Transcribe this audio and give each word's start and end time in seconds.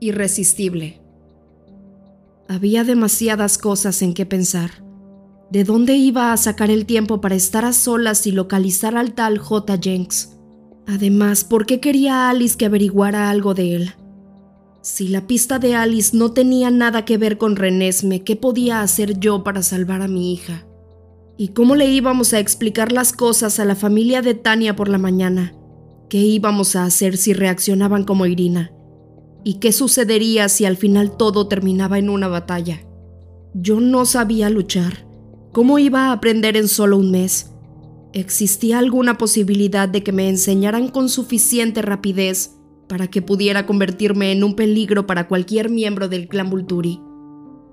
irresistible. 0.00 1.00
Había 2.48 2.82
demasiadas 2.82 3.58
cosas 3.58 4.02
en 4.02 4.14
qué 4.14 4.26
pensar. 4.26 4.84
¿De 5.50 5.64
dónde 5.64 5.96
iba 5.96 6.32
a 6.32 6.36
sacar 6.36 6.70
el 6.70 6.86
tiempo 6.86 7.20
para 7.20 7.34
estar 7.34 7.64
a 7.64 7.72
solas 7.72 8.26
y 8.26 8.32
localizar 8.32 8.96
al 8.96 9.14
tal 9.14 9.38
J. 9.38 9.78
Jenks? 9.80 10.36
Además, 10.86 11.44
¿por 11.44 11.66
qué 11.66 11.80
quería 11.80 12.28
Alice 12.28 12.56
que 12.56 12.66
averiguara 12.66 13.30
algo 13.30 13.54
de 13.54 13.76
él? 13.76 13.94
Si 14.82 15.08
la 15.08 15.26
pista 15.26 15.58
de 15.58 15.74
Alice 15.74 16.16
no 16.16 16.32
tenía 16.32 16.70
nada 16.70 17.04
que 17.04 17.18
ver 17.18 17.36
con 17.36 17.54
Renesme, 17.54 18.24
¿qué 18.24 18.34
podía 18.34 18.80
hacer 18.80 19.20
yo 19.20 19.44
para 19.44 19.62
salvar 19.62 20.02
a 20.02 20.08
mi 20.08 20.32
hija? 20.32 20.66
¿Y 21.36 21.48
cómo 21.48 21.76
le 21.76 21.86
íbamos 21.86 22.32
a 22.32 22.38
explicar 22.38 22.90
las 22.90 23.12
cosas 23.12 23.60
a 23.60 23.64
la 23.64 23.76
familia 23.76 24.22
de 24.22 24.34
Tania 24.34 24.76
por 24.76 24.88
la 24.88 24.98
mañana? 24.98 25.54
¿Qué 26.08 26.18
íbamos 26.18 26.76
a 26.76 26.84
hacer 26.84 27.16
si 27.16 27.32
reaccionaban 27.32 28.04
como 28.04 28.26
Irina? 28.26 28.72
¿Y 29.44 29.54
qué 29.54 29.72
sucedería 29.72 30.48
si 30.48 30.64
al 30.64 30.76
final 30.76 31.16
todo 31.16 31.48
terminaba 31.48 31.98
en 31.98 32.10
una 32.10 32.28
batalla? 32.28 32.80
Yo 33.54 33.80
no 33.80 34.04
sabía 34.04 34.50
luchar 34.50 35.10
¿Cómo 35.52 35.80
iba 35.80 36.06
a 36.06 36.12
aprender 36.12 36.56
en 36.56 36.68
solo 36.68 36.96
un 36.96 37.10
mes? 37.10 37.50
¿Existía 38.12 38.78
alguna 38.78 39.18
posibilidad 39.18 39.88
de 39.88 40.04
que 40.04 40.12
me 40.12 40.28
enseñaran 40.28 40.86
con 40.86 41.08
suficiente 41.08 41.82
rapidez 41.82 42.52
para 42.88 43.08
que 43.08 43.20
pudiera 43.20 43.66
convertirme 43.66 44.30
en 44.30 44.44
un 44.44 44.54
peligro 44.54 45.08
para 45.08 45.26
cualquier 45.26 45.68
miembro 45.68 46.08
del 46.08 46.28
clan 46.28 46.50
Vulturi? 46.50 47.00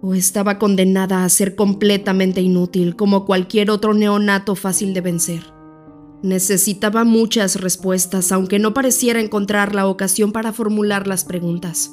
¿O 0.01 0.15
estaba 0.15 0.57
condenada 0.57 1.23
a 1.23 1.29
ser 1.29 1.55
completamente 1.55 2.41
inútil 2.41 2.95
como 2.95 3.25
cualquier 3.25 3.69
otro 3.69 3.93
neonato 3.93 4.55
fácil 4.55 4.95
de 4.95 5.01
vencer? 5.01 5.56
Necesitaba 6.23 7.03
muchas 7.03 7.61
respuestas, 7.61 8.31
aunque 8.31 8.57
no 8.57 8.73
pareciera 8.73 9.19
encontrar 9.19 9.75
la 9.75 9.87
ocasión 9.87 10.31
para 10.31 10.51
formular 10.51 11.07
las 11.07 11.23
preguntas. 11.23 11.91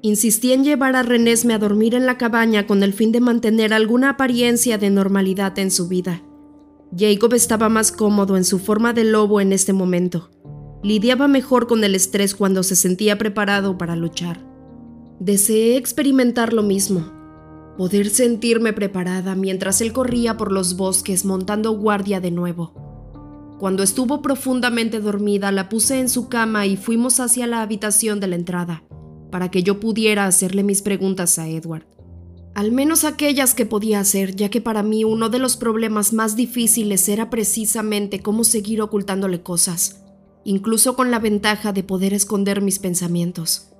Insistí 0.00 0.52
en 0.52 0.64
llevar 0.64 0.96
a 0.96 1.02
Renesme 1.02 1.54
a 1.54 1.58
dormir 1.58 1.94
en 1.94 2.06
la 2.06 2.18
cabaña 2.18 2.66
con 2.66 2.82
el 2.82 2.92
fin 2.92 3.12
de 3.12 3.20
mantener 3.20 3.72
alguna 3.72 4.10
apariencia 4.10 4.78
de 4.78 4.90
normalidad 4.90 5.58
en 5.58 5.70
su 5.70 5.88
vida. 5.88 6.22
Jacob 6.96 7.34
estaba 7.34 7.68
más 7.68 7.90
cómodo 7.90 8.36
en 8.36 8.44
su 8.44 8.58
forma 8.58 8.92
de 8.92 9.04
lobo 9.04 9.40
en 9.40 9.52
este 9.52 9.72
momento. 9.72 10.30
Lidiaba 10.82 11.28
mejor 11.28 11.66
con 11.66 11.82
el 11.84 11.94
estrés 11.94 12.34
cuando 12.34 12.62
se 12.62 12.76
sentía 12.76 13.18
preparado 13.18 13.78
para 13.78 13.96
luchar. 13.96 14.44
Deseé 15.20 15.76
experimentar 15.76 16.52
lo 16.52 16.62
mismo, 16.62 17.10
poder 17.78 18.10
sentirme 18.10 18.72
preparada 18.72 19.34
mientras 19.34 19.80
él 19.80 19.92
corría 19.92 20.36
por 20.36 20.52
los 20.52 20.76
bosques 20.76 21.24
montando 21.24 21.72
guardia 21.72 22.20
de 22.20 22.30
nuevo. 22.30 22.83
Cuando 23.64 23.82
estuvo 23.82 24.20
profundamente 24.20 25.00
dormida, 25.00 25.50
la 25.50 25.70
puse 25.70 25.98
en 25.98 26.10
su 26.10 26.28
cama 26.28 26.66
y 26.66 26.76
fuimos 26.76 27.18
hacia 27.18 27.46
la 27.46 27.62
habitación 27.62 28.20
de 28.20 28.26
la 28.26 28.36
entrada 28.36 28.84
para 29.30 29.50
que 29.50 29.62
yo 29.62 29.80
pudiera 29.80 30.26
hacerle 30.26 30.62
mis 30.62 30.82
preguntas 30.82 31.38
a 31.38 31.48
Edward. 31.48 31.86
Al 32.54 32.72
menos 32.72 33.04
aquellas 33.04 33.54
que 33.54 33.64
podía 33.64 34.00
hacer, 34.00 34.36
ya 34.36 34.50
que 34.50 34.60
para 34.60 34.82
mí 34.82 35.02
uno 35.04 35.30
de 35.30 35.38
los 35.38 35.56
problemas 35.56 36.12
más 36.12 36.36
difíciles 36.36 37.08
era 37.08 37.30
precisamente 37.30 38.20
cómo 38.20 38.44
seguir 38.44 38.82
ocultándole 38.82 39.40
cosas, 39.40 40.04
incluso 40.44 40.94
con 40.94 41.10
la 41.10 41.18
ventaja 41.18 41.72
de 41.72 41.84
poder 41.84 42.12
esconder 42.12 42.60
mis 42.60 42.78
pensamientos. 42.78 43.70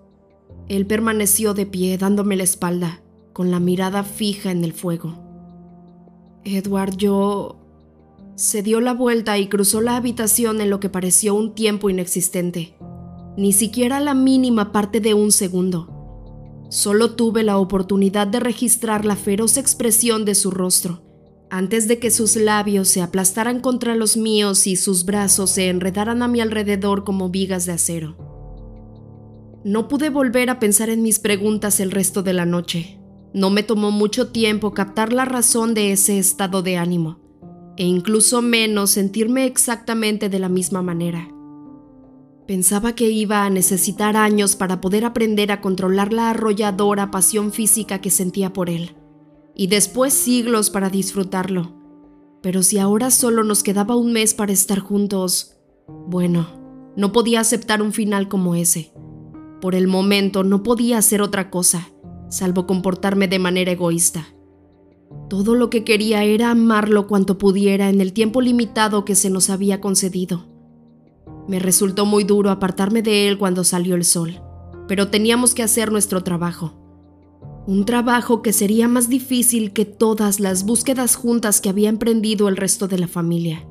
Él 0.66 0.86
permaneció 0.86 1.52
de 1.52 1.66
pie 1.66 1.98
dándome 1.98 2.36
la 2.36 2.44
espalda, 2.44 3.02
con 3.34 3.50
la 3.50 3.60
mirada 3.60 4.02
fija 4.02 4.50
en 4.50 4.64
el 4.64 4.72
fuego. 4.72 5.18
Edward, 6.42 6.96
yo... 6.96 7.63
Se 8.36 8.62
dio 8.62 8.80
la 8.80 8.94
vuelta 8.94 9.38
y 9.38 9.48
cruzó 9.48 9.80
la 9.80 9.96
habitación 9.96 10.60
en 10.60 10.70
lo 10.70 10.80
que 10.80 10.88
pareció 10.88 11.34
un 11.34 11.54
tiempo 11.54 11.90
inexistente 11.90 12.74
ni 13.36 13.52
siquiera 13.52 14.00
la 14.00 14.14
mínima 14.14 14.72
parte 14.72 15.00
de 15.00 15.14
un 15.14 15.32
segundo. 15.32 15.90
Solo 16.70 17.14
tuve 17.14 17.42
la 17.42 17.58
oportunidad 17.58 18.26
de 18.26 18.40
registrar 18.40 19.04
la 19.04 19.16
feroz 19.16 19.56
expresión 19.56 20.24
de 20.24 20.34
su 20.34 20.50
rostro, 20.50 21.02
antes 21.50 21.88
de 21.88 21.98
que 21.98 22.10
sus 22.10 22.36
labios 22.36 22.88
se 22.88 23.02
aplastaran 23.02 23.60
contra 23.60 23.94
los 23.94 24.16
míos 24.16 24.66
y 24.66 24.76
sus 24.76 25.04
brazos 25.04 25.50
se 25.50 25.68
enredaran 25.68 26.22
a 26.22 26.28
mi 26.28 26.40
alrededor 26.40 27.04
como 27.04 27.28
vigas 27.28 27.66
de 27.66 27.72
acero. 27.72 28.16
No 29.64 29.88
pude 29.88 30.10
volver 30.10 30.50
a 30.50 30.58
pensar 30.58 30.90
en 30.90 31.02
mis 31.02 31.18
preguntas 31.18 31.80
el 31.80 31.90
resto 31.90 32.22
de 32.22 32.34
la 32.34 32.44
noche. 32.44 32.98
No 33.32 33.50
me 33.50 33.62
tomó 33.62 33.90
mucho 33.90 34.28
tiempo 34.28 34.74
captar 34.74 35.12
la 35.12 35.24
razón 35.24 35.74
de 35.74 35.92
ese 35.92 36.18
estado 36.18 36.62
de 36.62 36.76
ánimo, 36.76 37.20
e 37.76 37.84
incluso 37.84 38.42
menos 38.42 38.90
sentirme 38.90 39.46
exactamente 39.46 40.28
de 40.28 40.38
la 40.38 40.48
misma 40.48 40.82
manera. 40.82 41.28
Pensaba 42.46 42.94
que 42.94 43.08
iba 43.08 43.44
a 43.44 43.50
necesitar 43.50 44.16
años 44.16 44.54
para 44.54 44.80
poder 44.80 45.04
aprender 45.04 45.50
a 45.50 45.60
controlar 45.60 46.12
la 46.12 46.30
arrolladora 46.30 47.10
pasión 47.10 47.52
física 47.52 48.00
que 48.00 48.10
sentía 48.10 48.52
por 48.52 48.68
él, 48.68 48.96
y 49.54 49.68
después 49.68 50.12
siglos 50.12 50.68
para 50.68 50.90
disfrutarlo. 50.90 51.74
Pero 52.42 52.62
si 52.62 52.78
ahora 52.78 53.10
solo 53.10 53.44
nos 53.44 53.62
quedaba 53.62 53.96
un 53.96 54.12
mes 54.12 54.34
para 54.34 54.52
estar 54.52 54.80
juntos, 54.80 55.56
bueno, 56.06 56.46
no 56.96 57.12
podía 57.12 57.40
aceptar 57.40 57.80
un 57.80 57.92
final 57.92 58.28
como 58.28 58.54
ese. 58.54 58.92
Por 59.62 59.74
el 59.74 59.88
momento 59.88 60.44
no 60.44 60.62
podía 60.62 60.98
hacer 60.98 61.22
otra 61.22 61.48
cosa, 61.48 61.88
salvo 62.28 62.66
comportarme 62.66 63.26
de 63.26 63.38
manera 63.38 63.72
egoísta. 63.72 64.26
Todo 65.28 65.54
lo 65.54 65.70
que 65.70 65.84
quería 65.84 66.24
era 66.24 66.50
amarlo 66.50 67.06
cuanto 67.06 67.38
pudiera 67.38 67.88
en 67.88 68.00
el 68.00 68.12
tiempo 68.12 68.40
limitado 68.40 69.04
que 69.04 69.14
se 69.14 69.30
nos 69.30 69.50
había 69.50 69.80
concedido. 69.80 70.46
Me 71.48 71.58
resultó 71.58 72.06
muy 72.06 72.24
duro 72.24 72.50
apartarme 72.50 73.02
de 73.02 73.28
él 73.28 73.38
cuando 73.38 73.64
salió 73.64 73.94
el 73.94 74.04
sol, 74.04 74.40
pero 74.88 75.08
teníamos 75.08 75.54
que 75.54 75.62
hacer 75.62 75.92
nuestro 75.92 76.22
trabajo. 76.22 76.74
Un 77.66 77.86
trabajo 77.86 78.42
que 78.42 78.52
sería 78.52 78.88
más 78.88 79.08
difícil 79.08 79.72
que 79.72 79.86
todas 79.86 80.38
las 80.38 80.64
búsquedas 80.64 81.16
juntas 81.16 81.60
que 81.60 81.70
había 81.70 81.88
emprendido 81.88 82.48
el 82.48 82.56
resto 82.56 82.88
de 82.88 82.98
la 82.98 83.08
familia. 83.08 83.66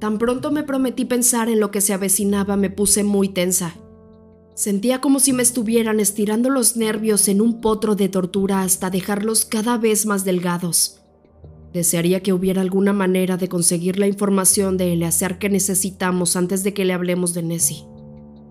Tan 0.00 0.16
pronto 0.16 0.50
me 0.50 0.62
prometí 0.62 1.04
pensar 1.04 1.50
en 1.50 1.60
lo 1.60 1.70
que 1.70 1.82
se 1.82 1.92
avecinaba 1.92 2.56
me 2.56 2.70
puse 2.70 3.04
muy 3.04 3.28
tensa. 3.28 3.74
Sentía 4.60 5.00
como 5.00 5.20
si 5.20 5.32
me 5.32 5.42
estuvieran 5.42 6.00
estirando 6.00 6.50
los 6.50 6.76
nervios 6.76 7.28
en 7.28 7.40
un 7.40 7.62
potro 7.62 7.94
de 7.96 8.10
tortura 8.10 8.60
hasta 8.60 8.90
dejarlos 8.90 9.46
cada 9.46 9.78
vez 9.78 10.04
más 10.04 10.22
delgados. 10.22 11.00
Desearía 11.72 12.22
que 12.22 12.34
hubiera 12.34 12.60
alguna 12.60 12.92
manera 12.92 13.38
de 13.38 13.48
conseguir 13.48 13.98
la 13.98 14.06
información 14.06 14.76
de 14.76 14.92
Eleazar 14.92 15.38
que 15.38 15.48
necesitamos 15.48 16.36
antes 16.36 16.62
de 16.62 16.74
que 16.74 16.84
le 16.84 16.92
hablemos 16.92 17.32
de 17.32 17.42
Nessie. 17.42 17.86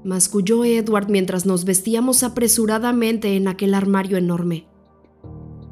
Masculló 0.03 0.65
Edward 0.65 1.09
mientras 1.09 1.45
nos 1.45 1.63
vestíamos 1.63 2.23
apresuradamente 2.23 3.35
en 3.35 3.47
aquel 3.47 3.75
armario 3.75 4.17
enorme, 4.17 4.65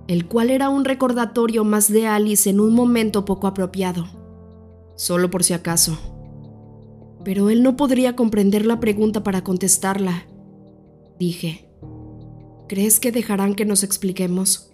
el 0.08 0.28
cual 0.28 0.52
era 0.52 0.70
un 0.70 0.86
recordatorio 0.86 1.64
más 1.64 1.92
de 1.92 2.06
Alice 2.06 2.48
en 2.48 2.60
un 2.60 2.76
momento 2.76 3.26
poco 3.26 3.48
apropiado. 3.48 4.06
Solo 4.98 5.32
por 5.32 5.44
si 5.44 5.54
acaso. 5.54 5.98
Pero 7.26 7.50
él 7.50 7.62
no 7.62 7.76
podría 7.76 8.16
comprender 8.16 8.66
la 8.66 8.80
pregunta 8.80 9.22
para 9.22 9.44
contestarla. 9.44 10.27
Dije, 11.20 11.70
¿crees 12.68 13.00
que 13.00 13.12
dejarán 13.12 13.56
que 13.56 13.66
nos 13.66 13.84
expliquemos? 13.84 14.74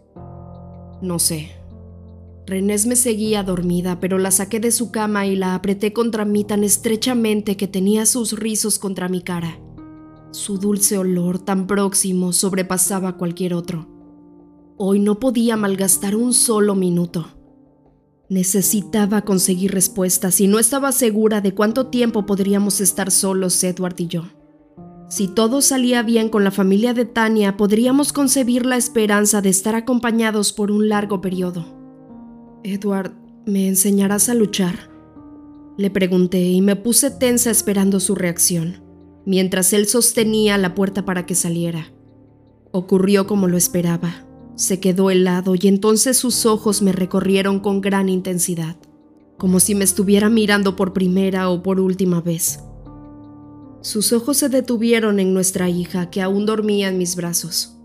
No 1.01 1.19
sé. 1.19 1.51
Renés 2.45 2.85
me 2.85 2.97
seguía 2.97 3.43
dormida, 3.43 4.01
pero 4.01 4.17
la 4.17 4.29
saqué 4.29 4.59
de 4.59 4.71
su 4.71 4.91
cama 4.91 5.25
y 5.25 5.37
la 5.37 5.55
apreté 5.55 5.93
contra 5.93 6.25
mí 6.25 6.43
tan 6.43 6.63
estrechamente 6.63 7.55
que 7.55 7.69
tenía 7.69 8.05
sus 8.05 8.37
rizos 8.37 8.79
contra 8.79 9.07
mi 9.07 9.21
cara. 9.21 9.59
Su 10.31 10.57
dulce 10.57 10.97
olor 10.97 11.39
tan 11.39 11.67
próximo 11.67 12.33
sobrepasaba 12.33 13.17
cualquier 13.17 13.53
otro. 13.53 13.87
Hoy 14.77 14.99
no 14.99 15.19
podía 15.19 15.55
malgastar 15.55 16.15
un 16.15 16.33
solo 16.33 16.75
minuto. 16.75 17.27
Necesitaba 18.27 19.21
conseguir 19.21 19.71
respuestas 19.71 20.41
y 20.41 20.47
no 20.47 20.59
estaba 20.59 20.91
segura 20.91 21.39
de 21.39 21.53
cuánto 21.53 21.87
tiempo 21.87 22.25
podríamos 22.25 22.81
estar 22.81 23.11
solos 23.11 23.63
Edward 23.63 23.95
y 23.99 24.07
yo. 24.07 24.23
Si 25.13 25.27
todo 25.27 25.61
salía 25.61 26.01
bien 26.01 26.27
con 26.27 26.43
la 26.43 26.49
familia 26.49 26.95
de 26.95 27.05
Tania, 27.05 27.55
podríamos 27.55 28.11
concebir 28.11 28.65
la 28.65 28.77
esperanza 28.77 29.43
de 29.43 29.49
estar 29.49 29.75
acompañados 29.75 30.53
por 30.53 30.71
un 30.71 30.89
largo 30.89 31.21
periodo. 31.21 31.67
Edward, 32.63 33.13
¿me 33.45 33.67
enseñarás 33.67 34.29
a 34.29 34.33
luchar? 34.33 34.89
Le 35.77 35.91
pregunté 35.91 36.41
y 36.41 36.61
me 36.63 36.75
puse 36.75 37.11
tensa 37.11 37.51
esperando 37.51 37.99
su 37.99 38.15
reacción, 38.15 38.81
mientras 39.23 39.71
él 39.73 39.85
sostenía 39.85 40.57
la 40.57 40.73
puerta 40.73 41.05
para 41.05 41.27
que 41.27 41.35
saliera. 41.35 41.93
Ocurrió 42.71 43.27
como 43.27 43.47
lo 43.47 43.55
esperaba. 43.55 44.25
Se 44.55 44.79
quedó 44.79 45.11
helado 45.11 45.53
y 45.53 45.67
entonces 45.67 46.17
sus 46.17 46.47
ojos 46.47 46.81
me 46.81 46.91
recorrieron 46.91 47.59
con 47.59 47.81
gran 47.81 48.09
intensidad, 48.09 48.77
como 49.37 49.59
si 49.59 49.75
me 49.75 49.83
estuviera 49.83 50.29
mirando 50.29 50.75
por 50.75 50.91
primera 50.91 51.51
o 51.51 51.61
por 51.61 51.79
última 51.79 52.19
vez. 52.19 52.61
Sus 53.83 54.13
ojos 54.13 54.37
se 54.37 54.47
detuvieron 54.47 55.19
en 55.19 55.33
nuestra 55.33 55.69
hija, 55.69 56.09
que 56.09 56.21
aún 56.21 56.45
dormía 56.45 56.87
en 56.87 56.97
mis 56.97 57.17
brazos. 57.17 57.77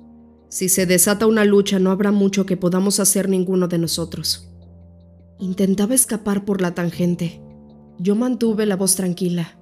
Si 0.48 0.68
se 0.68 0.86
desata 0.86 1.26
una 1.26 1.44
lucha 1.44 1.80
no 1.80 1.90
habrá 1.90 2.12
mucho 2.12 2.46
que 2.46 2.56
podamos 2.56 3.00
hacer 3.00 3.28
ninguno 3.28 3.66
de 3.66 3.78
nosotros. 3.78 4.48
Intentaba 5.40 5.96
escapar 5.96 6.44
por 6.44 6.62
la 6.62 6.72
tangente. 6.72 7.42
Yo 7.98 8.14
mantuve 8.14 8.64
la 8.64 8.76
voz 8.76 8.94
tranquila. 8.94 9.58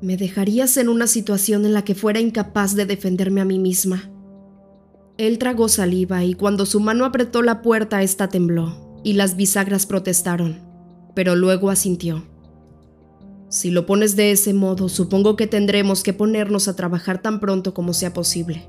Me 0.00 0.16
dejarías 0.16 0.76
en 0.76 0.88
una 0.88 1.08
situación 1.08 1.66
en 1.66 1.74
la 1.74 1.82
que 1.82 1.96
fuera 1.96 2.20
incapaz 2.20 2.76
de 2.76 2.86
defenderme 2.86 3.40
a 3.40 3.44
mí 3.44 3.58
misma. 3.58 4.12
Él 5.18 5.38
tragó 5.38 5.68
saliva 5.68 6.22
y 6.22 6.34
cuando 6.34 6.64
su 6.64 6.78
mano 6.78 7.04
apretó 7.04 7.42
la 7.42 7.60
puerta, 7.60 8.02
ésta 8.04 8.28
tembló 8.28 9.00
y 9.02 9.14
las 9.14 9.36
bisagras 9.36 9.84
protestaron, 9.84 10.60
pero 11.16 11.34
luego 11.34 11.70
asintió. 11.70 12.33
Si 13.54 13.70
lo 13.70 13.86
pones 13.86 14.16
de 14.16 14.32
ese 14.32 14.52
modo, 14.52 14.88
supongo 14.88 15.36
que 15.36 15.46
tendremos 15.46 16.02
que 16.02 16.12
ponernos 16.12 16.66
a 16.66 16.74
trabajar 16.74 17.22
tan 17.22 17.38
pronto 17.38 17.72
como 17.72 17.92
sea 17.94 18.12
posible. 18.12 18.68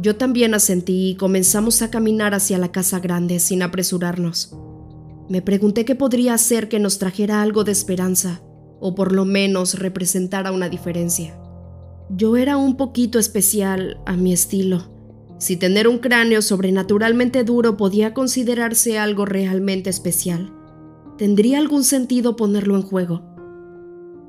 Yo 0.00 0.16
también 0.16 0.54
asentí 0.54 1.10
y 1.10 1.14
comenzamos 1.16 1.82
a 1.82 1.90
caminar 1.90 2.32
hacia 2.32 2.56
la 2.56 2.72
casa 2.72 3.00
grande 3.00 3.38
sin 3.38 3.60
apresurarnos. 3.60 4.56
Me 5.28 5.42
pregunté 5.42 5.84
qué 5.84 5.94
podría 5.94 6.32
hacer 6.32 6.70
que 6.70 6.78
nos 6.78 6.96
trajera 6.96 7.42
algo 7.42 7.64
de 7.64 7.72
esperanza, 7.72 8.40
o 8.80 8.94
por 8.94 9.12
lo 9.12 9.26
menos 9.26 9.78
representara 9.78 10.52
una 10.52 10.70
diferencia. 10.70 11.38
Yo 12.08 12.38
era 12.38 12.56
un 12.56 12.78
poquito 12.78 13.18
especial 13.18 14.00
a 14.06 14.16
mi 14.16 14.32
estilo. 14.32 14.90
Si 15.36 15.58
tener 15.58 15.86
un 15.86 15.98
cráneo 15.98 16.40
sobrenaturalmente 16.40 17.44
duro 17.44 17.76
podía 17.76 18.14
considerarse 18.14 18.98
algo 18.98 19.26
realmente 19.26 19.90
especial, 19.90 20.50
¿tendría 21.18 21.58
algún 21.58 21.84
sentido 21.84 22.36
ponerlo 22.36 22.74
en 22.74 22.82
juego? 22.82 23.27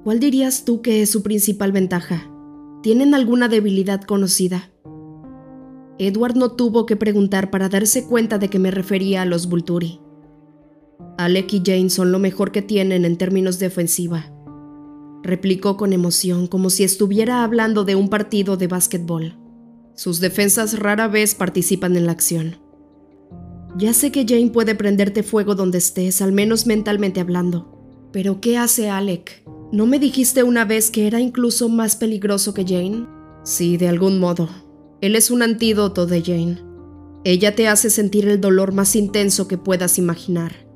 ¿Cuál 0.10 0.20
dirías 0.20 0.66
tú 0.66 0.82
que 0.82 1.04
es 1.04 1.12
su 1.12 1.22
principal 1.22 1.72
ventaja? 1.72 2.32
¿Tienen 2.82 3.14
alguna 3.14 3.48
debilidad 3.48 4.02
conocida? 4.02 4.72
Edward 6.00 6.36
no 6.36 6.54
tuvo 6.54 6.88
que 6.88 6.96
preguntar 6.96 7.52
para 7.52 7.70
darse 7.70 8.08
cuenta 8.08 8.40
de 8.40 8.50
que 8.50 8.58
me 8.58 8.72
refería 8.72 9.22
a 9.22 9.26
los 9.26 9.48
Vulturi. 9.48 10.02
Alec 11.20 11.54
y 11.54 11.62
Jane 11.64 11.92
son 11.92 12.12
lo 12.12 12.18
mejor 12.18 12.52
que 12.52 12.64
tienen 12.64 13.06
en 13.06 13.18
términos 13.18 13.60
de 13.60 13.68
ofensiva, 13.68 14.34
replicó 15.22 15.78
con 15.78 15.94
emoción 15.94 16.48
como 16.48 16.72
si 16.72 16.84
estuviera 16.84 17.44
hablando 17.44 17.86
de 17.86 17.94
un 17.94 18.10
partido 18.10 18.58
de 18.58 18.66
básquetbol. 18.66 19.38
Sus 19.94 20.20
defensas 20.20 20.80
rara 20.80 21.08
vez 21.08 21.36
participan 21.36 21.96
en 21.96 22.08
la 22.08 22.14
acción. 22.14 22.56
Ya 23.78 23.94
sé 23.94 24.12
que 24.12 24.26
Jane 24.28 24.50
puede 24.50 24.74
prenderte 24.74 25.22
fuego 25.22 25.54
donde 25.54 25.78
estés, 25.78 26.24
al 26.24 26.32
menos 26.32 26.66
mentalmente 26.66 27.20
hablando, 27.20 28.10
pero 28.12 28.42
¿qué 28.42 28.58
hace 28.58 28.90
Alec? 28.90 29.44
¿No 29.72 29.86
me 29.86 30.00
dijiste 30.00 30.42
una 30.42 30.66
vez 30.66 30.90
que 30.90 31.06
era 31.06 31.20
incluso 31.20 31.70
más 31.70 31.96
peligroso 31.96 32.56
que 32.56 32.64
Jane? 32.64 33.06
Sí, 33.44 33.78
de 33.78 33.88
algún 33.88 34.20
modo. 34.20 34.50
Él 35.00 35.16
es 35.16 35.30
un 35.30 35.44
antídoto 35.44 36.08
de 36.08 36.24
Jane. 36.24 36.58
Ella 37.24 37.56
te 37.56 37.68
hace 37.68 37.92
sentir 37.92 38.28
el 38.28 38.42
dolor 38.42 38.74
más 38.74 38.96
intenso 38.96 39.48
que 39.48 39.60
puedas 39.60 40.00
imaginar. 40.00 40.68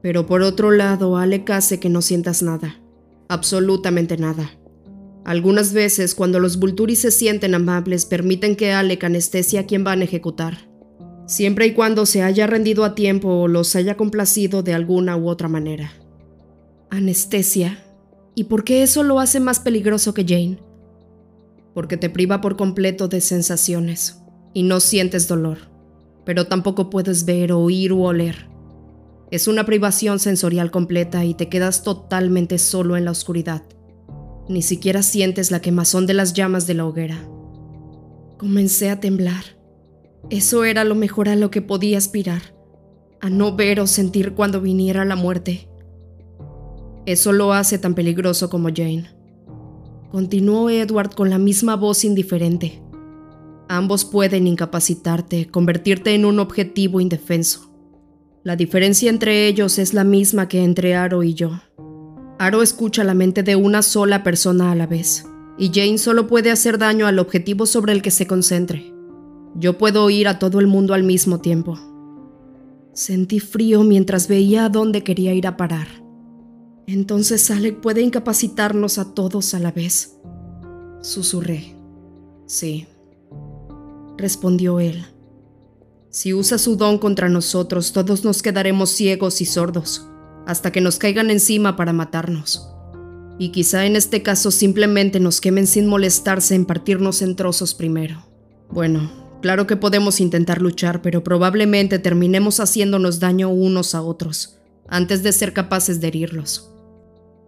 Pero 0.00 0.26
por 0.26 0.40
otro 0.40 0.70
lado, 0.70 1.18
Alec 1.18 1.50
hace 1.50 1.78
que 1.78 1.90
no 1.90 2.00
sientas 2.00 2.42
nada. 2.42 2.80
Absolutamente 3.28 4.16
nada. 4.16 4.50
Algunas 5.26 5.74
veces, 5.74 6.14
cuando 6.14 6.40
los 6.40 6.58
Vulturi 6.58 6.96
se 6.96 7.10
sienten 7.10 7.54
amables, 7.54 8.06
permiten 8.06 8.56
que 8.56 8.72
Alec 8.72 9.04
anestesia 9.04 9.60
a 9.60 9.66
quien 9.66 9.84
van 9.84 10.00
a 10.00 10.04
ejecutar. 10.04 10.70
Siempre 11.26 11.66
y 11.66 11.74
cuando 11.74 12.06
se 12.06 12.22
haya 12.22 12.46
rendido 12.46 12.84
a 12.84 12.94
tiempo 12.94 13.28
o 13.28 13.48
los 13.48 13.76
haya 13.76 13.96
complacido 13.96 14.62
de 14.62 14.72
alguna 14.72 15.16
u 15.16 15.28
otra 15.28 15.48
manera. 15.48 15.92
Anestesia, 16.88 17.82
¿Y 18.38 18.44
por 18.44 18.64
qué 18.64 18.82
eso 18.82 19.02
lo 19.02 19.18
hace 19.18 19.40
más 19.40 19.60
peligroso 19.60 20.12
que 20.12 20.22
Jane? 20.22 20.58
Porque 21.74 21.96
te 21.96 22.10
priva 22.10 22.42
por 22.42 22.56
completo 22.56 23.08
de 23.08 23.22
sensaciones 23.22 24.20
y 24.52 24.62
no 24.62 24.78
sientes 24.80 25.26
dolor, 25.26 25.56
pero 26.26 26.46
tampoco 26.46 26.90
puedes 26.90 27.24
ver, 27.24 27.50
oír 27.52 27.94
u 27.94 28.04
oler. 28.04 28.50
Es 29.30 29.48
una 29.48 29.64
privación 29.64 30.18
sensorial 30.18 30.70
completa 30.70 31.24
y 31.24 31.32
te 31.32 31.48
quedas 31.48 31.82
totalmente 31.82 32.58
solo 32.58 32.98
en 32.98 33.06
la 33.06 33.10
oscuridad. 33.10 33.62
Ni 34.50 34.60
siquiera 34.60 35.02
sientes 35.02 35.50
la 35.50 35.62
quemazón 35.62 36.06
de 36.06 36.12
las 36.12 36.34
llamas 36.34 36.66
de 36.66 36.74
la 36.74 36.84
hoguera. 36.84 37.18
Comencé 38.36 38.90
a 38.90 39.00
temblar. 39.00 39.58
Eso 40.28 40.64
era 40.64 40.84
lo 40.84 40.94
mejor 40.94 41.30
a 41.30 41.36
lo 41.36 41.50
que 41.50 41.62
podía 41.62 41.96
aspirar, 41.96 42.54
a 43.22 43.30
no 43.30 43.56
ver 43.56 43.80
o 43.80 43.86
sentir 43.86 44.34
cuando 44.34 44.60
viniera 44.60 45.06
la 45.06 45.16
muerte. 45.16 45.70
Eso 47.06 47.32
lo 47.32 47.52
hace 47.52 47.78
tan 47.78 47.94
peligroso 47.94 48.50
como 48.50 48.68
Jane. 48.68 49.08
Continuó 50.10 50.70
Edward 50.70 51.14
con 51.14 51.30
la 51.30 51.38
misma 51.38 51.76
voz 51.76 52.04
indiferente. 52.04 52.82
Ambos 53.68 54.04
pueden 54.04 54.46
incapacitarte, 54.48 55.46
convertirte 55.46 56.14
en 56.14 56.24
un 56.24 56.40
objetivo 56.40 57.00
indefenso. 57.00 57.70
La 58.42 58.56
diferencia 58.56 59.08
entre 59.08 59.46
ellos 59.46 59.78
es 59.78 59.94
la 59.94 60.04
misma 60.04 60.48
que 60.48 60.64
entre 60.64 60.94
Aro 60.94 61.22
y 61.22 61.34
yo. 61.34 61.60
Aro 62.38 62.62
escucha 62.62 63.02
la 63.04 63.14
mente 63.14 63.42
de 63.42 63.56
una 63.56 63.82
sola 63.82 64.22
persona 64.22 64.72
a 64.72 64.74
la 64.74 64.86
vez, 64.86 65.26
y 65.58 65.70
Jane 65.72 65.98
solo 65.98 66.26
puede 66.26 66.50
hacer 66.50 66.78
daño 66.78 67.06
al 67.06 67.18
objetivo 67.18 67.66
sobre 67.66 67.92
el 67.92 68.02
que 68.02 68.10
se 68.10 68.26
concentre. 68.26 68.92
Yo 69.54 69.78
puedo 69.78 70.04
oír 70.04 70.28
a 70.28 70.38
todo 70.38 70.60
el 70.60 70.66
mundo 70.66 70.92
al 70.92 71.02
mismo 71.02 71.40
tiempo. 71.40 71.78
Sentí 72.92 73.40
frío 73.40 73.82
mientras 73.84 74.28
veía 74.28 74.66
a 74.66 74.68
dónde 74.68 75.02
quería 75.02 75.34
ir 75.34 75.46
a 75.46 75.56
parar. 75.56 76.05
Entonces 76.86 77.50
Alec 77.50 77.80
puede 77.80 78.02
incapacitarnos 78.02 78.98
a 78.98 79.12
todos 79.12 79.54
a 79.54 79.58
la 79.58 79.72
vez. 79.72 80.18
Susurré. 81.02 81.74
Sí. 82.46 82.86
Respondió 84.16 84.78
él. 84.78 85.04
Si 86.10 86.32
usa 86.32 86.58
su 86.58 86.76
don 86.76 86.98
contra 86.98 87.28
nosotros, 87.28 87.92
todos 87.92 88.24
nos 88.24 88.40
quedaremos 88.40 88.90
ciegos 88.90 89.40
y 89.40 89.44
sordos, 89.44 90.08
hasta 90.46 90.70
que 90.72 90.80
nos 90.80 90.98
caigan 90.98 91.30
encima 91.30 91.76
para 91.76 91.92
matarnos. 91.92 92.70
Y 93.38 93.50
quizá 93.50 93.84
en 93.84 93.96
este 93.96 94.22
caso 94.22 94.50
simplemente 94.50 95.20
nos 95.20 95.40
quemen 95.40 95.66
sin 95.66 95.88
molestarse 95.88 96.54
en 96.54 96.64
partirnos 96.64 97.20
en 97.20 97.36
trozos 97.36 97.74
primero. 97.74 98.24
Bueno, 98.70 99.10
claro 99.42 99.66
que 99.66 99.76
podemos 99.76 100.20
intentar 100.20 100.62
luchar, 100.62 101.02
pero 101.02 101.22
probablemente 101.22 101.98
terminemos 101.98 102.60
haciéndonos 102.60 103.20
daño 103.20 103.50
unos 103.50 103.94
a 103.94 104.00
otros, 104.00 104.56
antes 104.88 105.22
de 105.22 105.32
ser 105.32 105.52
capaces 105.52 106.00
de 106.00 106.08
herirlos. 106.08 106.72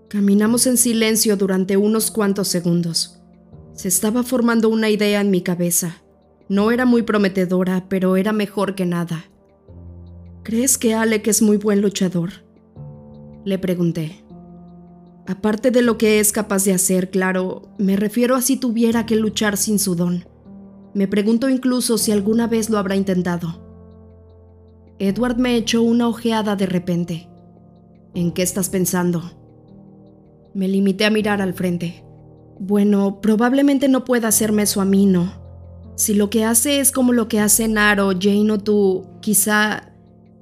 Caminamos 0.09 0.67
en 0.67 0.79
silencio 0.79 1.37
durante 1.37 1.77
unos 1.77 2.11
cuantos 2.11 2.49
segundos. 2.49 3.21
Se 3.75 3.89
estaba 3.89 4.23
formando 4.23 4.71
una 4.71 4.89
idea 4.89 5.21
en 5.21 5.31
mi 5.31 5.43
cabeza. 5.43 6.03
No 6.49 6.71
era 6.71 6.87
muy 6.87 7.03
prometedora, 7.03 7.91
pero 7.91 8.17
era 8.17 8.33
mejor 8.33 8.75
que 8.75 8.87
nada. 8.87 9.27
¿Crees 10.45 10.79
que 10.79 10.95
Alec 10.95 11.29
es 11.29 11.43
muy 11.43 11.59
buen 11.59 11.83
luchador? 11.83 12.31
Le 13.45 13.59
pregunté. 13.59 14.25
Aparte 15.27 15.71
de 15.71 15.83
lo 15.83 15.99
que 15.99 16.21
es 16.21 16.33
capaz 16.33 16.65
de 16.65 16.73
hacer, 16.73 17.11
claro, 17.11 17.69
me 17.77 17.95
refiero 17.97 18.35
a 18.35 18.41
si 18.41 18.57
tuviera 18.57 19.05
que 19.05 19.15
luchar 19.15 19.59
sin 19.59 19.79
su 19.79 19.95
don. 19.95 20.25
Me 20.95 21.07
pregunto 21.07 21.51
incluso 21.51 21.99
si 21.99 22.13
alguna 22.13 22.47
vez 22.47 22.71
lo 22.71 22.79
habrá 22.79 22.97
intentado. 22.97 23.63
Edward 24.99 25.37
me 25.37 25.55
echó 25.55 25.83
una 25.83 26.09
ojeada 26.09 26.57
de 26.57 26.65
repente. 26.65 27.29
¿En 28.15 28.33
qué 28.33 28.41
estás 28.41 28.71
pensando? 28.71 29.38
Me 30.55 30.69
limité 30.69 31.05
a 31.05 31.11
mirar 31.11 31.43
al 31.43 31.55
frente. 31.55 32.05
Bueno, 32.59 33.21
probablemente 33.21 33.89
no 33.89 34.05
pueda 34.05 34.29
hacerme 34.29 34.63
eso 34.63 34.81
a 34.81 34.85
mí, 34.85 35.07
¿no? 35.07 35.33
Si 35.97 36.15
lo 36.15 36.31
que 36.31 36.45
hace 36.45 36.81
es 36.81 36.93
como 36.93 37.13
lo 37.13 37.29
que 37.29 37.41
hace 37.41 37.69
Naro, 37.69 38.11
Jane 38.19 38.53
o 38.53 38.59
tú, 38.59 39.07
quizá 39.21 39.93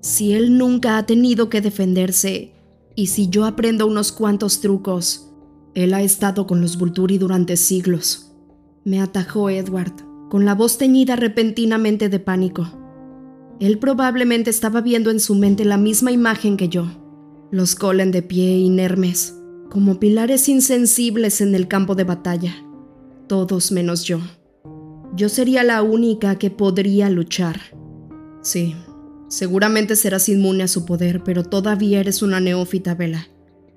si 0.01 0.33
él 0.33 0.57
nunca 0.59 0.99
ha 0.99 1.07
tenido 1.07 1.49
que 1.49 1.61
defenderse 1.61 2.53
y 2.95 3.09
si 3.09 3.29
yo 3.29 3.45
aprendo 3.45 3.87
unos 3.87 4.13
cuantos 4.13 4.61
trucos, 4.61 5.31
él 5.75 5.93
ha 5.95 6.03
estado 6.03 6.47
con 6.47 6.61
los 6.61 6.79
Vulturi 6.79 7.19
durante 7.19 7.57
siglos. 7.57 8.33
Me 8.85 9.01
atajó 9.01 9.51
Edward, 9.51 9.93
con 10.31 10.45
la 10.45 10.55
voz 10.55 10.79
teñida 10.79 11.17
repentinamente 11.17 12.09
de 12.09 12.19
pánico. 12.19 12.69
Él 13.61 13.79
probablemente 13.79 14.51
estaba 14.51 14.81
viendo 14.81 15.11
en 15.11 15.21
su 15.21 15.35
mente 15.35 15.65
la 15.65 15.77
misma 15.77 16.13
imagen 16.13 16.57
que 16.57 16.69
yo. 16.69 16.87
Los 17.51 17.75
Colen 17.75 18.11
de 18.11 18.23
pie, 18.23 18.59
inermes, 18.59 19.35
como 19.71 19.99
pilares 19.99 20.49
insensibles 20.49 21.41
en 21.41 21.55
el 21.55 21.69
campo 21.69 21.95
de 21.95 22.05
batalla, 22.05 22.55
todos 23.27 23.73
menos 23.73 24.05
yo. 24.05 24.21
Yo 25.15 25.29
sería 25.29 25.65
la 25.65 25.83
única 25.83 26.37
que 26.37 26.51
podría 26.51 27.11
luchar. 27.11 27.61
Sí, 28.43 28.75
seguramente 29.29 29.97
serás 29.97 30.29
inmune 30.29 30.65
a 30.65 30.69
su 30.69 30.85
poder, 30.85 31.23
pero 31.25 31.43
todavía 31.45 32.01
eres 32.01 32.23
una 32.23 32.41
neófita, 32.41 32.95
Vela. 32.95 33.29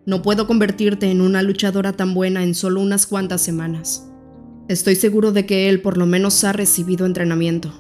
No 0.06 0.22
puedo 0.22 0.48
convertirte 0.48 1.12
en 1.12 1.22
una 1.22 1.42
luchadora 1.42 1.94
tan 1.94 2.14
buena 2.14 2.44
en 2.44 2.56
solo 2.56 2.82
unas 2.82 3.06
cuantas 3.06 3.42
semanas. 3.42 4.10
Estoy 4.68 4.96
seguro 4.96 5.32
de 5.32 5.46
que 5.46 5.70
él 5.70 5.82
por 5.82 5.98
lo 5.98 6.06
menos 6.06 6.44
ha 6.44 6.54
recibido 6.54 7.06
entrenamiento. 7.06 7.72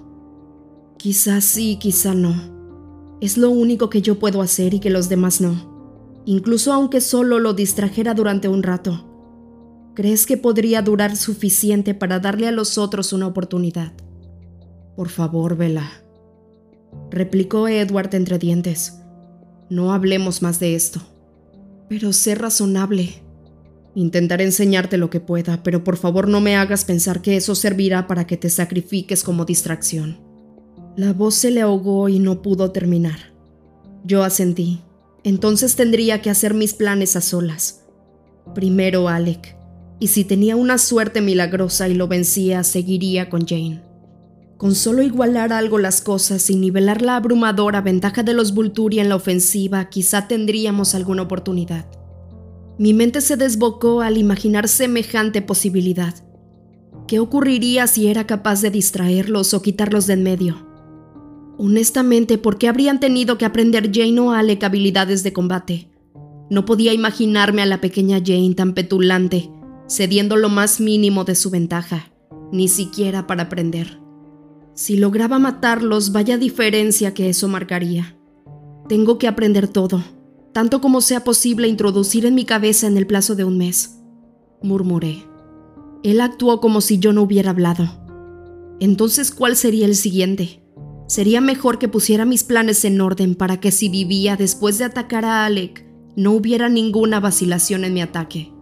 Quizás 0.98 1.44
sí, 1.44 1.78
quizá 1.80 2.13
no. 2.13 3.18
Es 3.22 3.38
lo 3.38 3.50
único 3.50 3.89
que 3.89 4.01
yo 4.01 4.20
puedo 4.20 4.42
hacer 4.42 4.74
y 4.74 4.80
que 4.80 4.89
los 4.89 5.10
demás 5.10 5.42
no 5.42 5.78
incluso 6.26 6.74
aunque 6.74 7.02
solo 7.02 7.40
lo 7.40 7.54
distrajera 7.54 8.14
durante 8.14 8.48
un 8.48 8.64
rato. 8.64 9.06
¿Crees 9.96 10.26
que 10.26 10.38
podría 10.38 10.82
durar 10.82 11.16
suficiente 11.16 11.94
para 11.94 12.20
darle 12.20 12.48
a 12.48 12.52
los 12.52 12.78
otros 12.78 13.12
una 13.12 13.28
oportunidad? 13.28 13.94
Por 14.96 15.10
favor, 15.10 15.58
Vela, 15.58 15.90
replicó 17.12 17.68
Edward 17.68 18.14
entre 18.16 18.38
dientes. 18.40 19.00
No 19.70 19.94
hablemos 19.94 20.42
más 20.42 20.60
de 20.60 20.76
esto. 20.76 21.02
Pero 21.90 22.14
sé 22.14 22.36
razonable. 22.36 23.24
Intentaré 23.96 24.44
enseñarte 24.46 24.98
lo 24.98 25.10
que 25.10 25.20
pueda, 25.20 25.64
pero 25.64 25.84
por 25.84 25.98
favor 25.98 26.28
no 26.28 26.40
me 26.40 26.56
hagas 26.56 26.86
pensar 26.86 27.22
que 27.22 27.36
eso 27.36 27.56
servirá 27.56 28.08
para 28.08 28.26
que 28.28 28.38
te 28.38 28.50
sacrifiques 28.50 29.24
como 29.24 29.46
distracción. 29.46 30.20
La 30.96 31.14
voz 31.14 31.36
se 31.36 31.52
le 31.52 31.62
ahogó 31.62 32.10
y 32.10 32.20
no 32.20 32.42
pudo 32.42 32.72
terminar. 32.72 33.34
Yo 34.04 34.24
asentí. 34.24 34.82
Entonces 35.24 35.76
tendría 35.76 36.22
que 36.22 36.30
hacer 36.30 36.54
mis 36.54 36.74
planes 36.74 37.16
a 37.16 37.22
solas. 37.22 37.84
Primero 38.56 39.10
Alec, 39.10 39.56
y 40.00 40.08
si 40.08 40.24
tenía 40.24 40.56
una 40.56 40.78
suerte 40.78 41.22
milagrosa 41.22 41.90
y 41.90 41.94
lo 41.94 42.08
vencía, 42.08 42.64
seguiría 42.64 43.30
con 43.30 43.46
Jane. 43.46 43.84
Con 44.58 44.76
solo 44.76 45.02
igualar 45.02 45.54
algo 45.54 45.78
las 45.78 46.02
cosas 46.02 46.50
y 46.50 46.56
nivelar 46.56 47.02
la 47.02 47.16
abrumadora 47.16 47.82
ventaja 47.82 48.24
de 48.24 48.34
los 48.34 48.54
Vulturi 48.54 49.00
en 49.00 49.10
la 49.10 49.16
ofensiva, 49.16 49.90
quizá 49.90 50.28
tendríamos 50.28 50.96
alguna 50.96 51.24
oportunidad. 51.24 51.86
Mi 52.78 52.94
mente 52.94 53.22
se 53.22 53.36
desbocó 53.36 54.02
al 54.02 54.18
imaginar 54.18 54.68
semejante 54.68 55.42
posibilidad. 55.42 56.14
¿Qué 57.08 57.20
ocurriría 57.20 57.88
si 57.88 58.08
era 58.08 58.26
capaz 58.26 58.62
de 58.62 58.70
distraerlos 58.70 59.54
o 59.54 59.62
quitarlos 59.62 60.08
de 60.08 60.14
en 60.14 60.24
medio? 60.24 60.69
Honestamente, 61.62 62.38
¿por 62.38 62.58
qué 62.58 62.70
habrían 62.70 63.01
tenido 63.01 63.38
que 63.38 63.44
aprender 63.44 63.92
Jane 63.94 64.18
o 64.22 64.32
Alec 64.32 64.63
habilidades 64.63 65.24
de 65.24 65.34
combate? 65.34 65.89
No 66.50 66.63
podía 66.63 66.94
imaginarme 66.94 67.62
a 67.62 67.66
la 67.66 67.82
pequeña 67.82 68.22
Jane 68.25 68.56
tan 68.56 68.74
petulante, 68.74 69.51
cediendo 69.86 70.38
lo 70.38 70.48
más 70.48 70.80
mínimo 70.80 71.25
de 71.25 71.36
su 71.36 71.50
ventaja, 71.50 72.13
ni 72.54 72.70
siquiera 72.70 73.28
para 73.28 73.44
aprender. 73.44 74.00
Si 74.74 74.96
lograba 74.96 75.38
matarlos, 75.38 76.13
vaya 76.13 76.38
diferencia 76.38 77.13
que 77.13 77.28
eso 77.28 77.50
marcaría. 77.50 78.18
Tengo 78.88 79.18
que 79.18 79.28
aprender 79.28 79.68
todo, 79.68 80.01
tanto 80.54 80.80
como 80.80 81.01
sea 81.01 81.25
posible 81.25 81.68
introducir 81.68 82.25
en 82.25 82.36
mi 82.36 82.46
cabeza 82.46 82.88
en 82.88 82.96
el 82.96 83.06
plazo 83.06 83.36
de 83.36 83.44
un 83.44 83.58
mes, 83.58 84.00
murmuré. 84.63 85.25
Él 86.04 86.22
actuó 86.22 86.62
como 86.62 86.80
si 86.80 87.00
yo 87.00 87.12
no 87.12 87.24
hubiera 87.24 87.50
hablado. 87.50 87.89
Entonces, 88.80 89.32
¿cuál 89.32 89.58
sería 89.58 89.86
el 89.86 89.98
siguiente? 89.98 90.63
Sería 91.10 91.42
mejor 91.42 91.80
que 91.80 91.88
pusiera 91.88 92.24
mis 92.24 92.44
planes 92.44 92.86
en 92.86 93.01
orden 93.01 93.34
para 93.34 93.60
que 93.60 93.72
si 93.72 93.89
vivía 93.89 94.38
después 94.38 94.78
de 94.78 94.84
atacar 94.84 95.25
a 95.25 95.44
Alec, 95.44 95.84
no 96.16 96.34
hubiera 96.34 96.70
ninguna 96.70 97.20
vacilación 97.20 97.84
en 97.84 97.96
mi 97.96 98.01
ataque. 98.04 98.54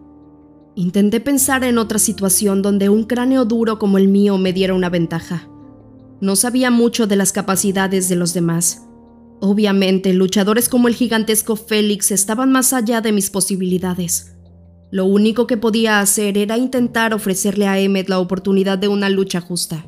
Intenté 0.74 1.20
pensar 1.20 1.66
en 1.66 1.78
otra 1.78 2.00
situación 2.00 2.62
donde 2.62 2.88
un 2.88 3.04
cráneo 3.04 3.44
duro 3.44 3.80
como 3.80 3.98
el 3.98 4.08
mío 4.08 4.38
me 4.38 4.54
diera 4.54 4.74
una 4.74 4.88
ventaja. 4.90 5.50
No 6.22 6.38
sabía 6.38 6.72
mucho 6.72 7.06
de 7.06 7.18
las 7.18 7.34
capacidades 7.34 8.08
de 8.08 8.16
los 8.16 8.34
demás. 8.34 8.88
Obviamente, 9.42 10.14
luchadores 10.14 10.70
como 10.70 10.88
el 10.88 10.96
gigantesco 10.96 11.58
Félix 11.58 12.12
estaban 12.12 12.54
más 12.54 12.72
allá 12.72 13.02
de 13.02 13.12
mis 13.12 13.30
posibilidades. 13.30 14.38
Lo 14.90 15.04
único 15.04 15.48
que 15.48 15.58
podía 15.58 16.00
hacer 16.00 16.38
era 16.38 16.58
intentar 16.58 17.14
ofrecerle 17.14 17.68
a 17.68 17.78
Emmet 17.78 18.08
la 18.08 18.20
oportunidad 18.20 18.78
de 18.78 18.88
una 18.88 19.10
lucha 19.10 19.42
justa. 19.42 19.86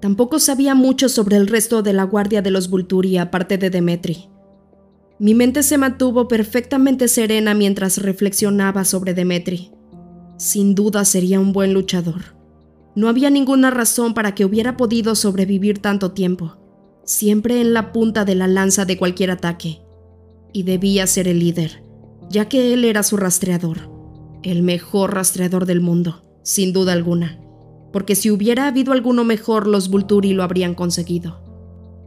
Tampoco 0.00 0.38
sabía 0.38 0.74
mucho 0.74 1.08
sobre 1.08 1.36
el 1.36 1.48
resto 1.48 1.82
de 1.82 1.92
la 1.92 2.04
guardia 2.04 2.40
de 2.40 2.50
los 2.50 2.70
Vulturi 2.70 3.18
aparte 3.18 3.58
de 3.58 3.70
Demetri. 3.70 4.28
Mi 5.18 5.34
mente 5.34 5.64
se 5.64 5.78
mantuvo 5.78 6.28
perfectamente 6.28 7.08
serena 7.08 7.52
mientras 7.52 7.98
reflexionaba 7.98 8.84
sobre 8.84 9.14
Demetri. 9.14 9.72
Sin 10.36 10.76
duda 10.76 11.04
sería 11.04 11.40
un 11.40 11.52
buen 11.52 11.74
luchador. 11.74 12.36
No 12.94 13.08
había 13.08 13.28
ninguna 13.28 13.70
razón 13.70 14.14
para 14.14 14.34
que 14.36 14.44
hubiera 14.44 14.76
podido 14.76 15.16
sobrevivir 15.16 15.80
tanto 15.80 16.12
tiempo, 16.12 16.58
siempre 17.04 17.60
en 17.60 17.74
la 17.74 17.92
punta 17.92 18.24
de 18.24 18.36
la 18.36 18.46
lanza 18.46 18.84
de 18.84 18.96
cualquier 18.96 19.32
ataque. 19.32 19.82
Y 20.52 20.62
debía 20.62 21.08
ser 21.08 21.26
el 21.26 21.40
líder, 21.40 21.82
ya 22.30 22.48
que 22.48 22.72
él 22.72 22.84
era 22.84 23.02
su 23.02 23.16
rastreador, 23.16 23.90
el 24.44 24.62
mejor 24.62 25.14
rastreador 25.14 25.66
del 25.66 25.80
mundo, 25.80 26.24
sin 26.44 26.72
duda 26.72 26.92
alguna, 26.92 27.40
porque 27.92 28.14
si 28.14 28.30
hubiera 28.30 28.66
habido 28.66 28.92
alguno 28.92 29.24
mejor, 29.24 29.66
los 29.66 29.88
Vulturi 29.88 30.32
lo 30.32 30.42
habrían 30.42 30.74
conseguido. 30.74 31.40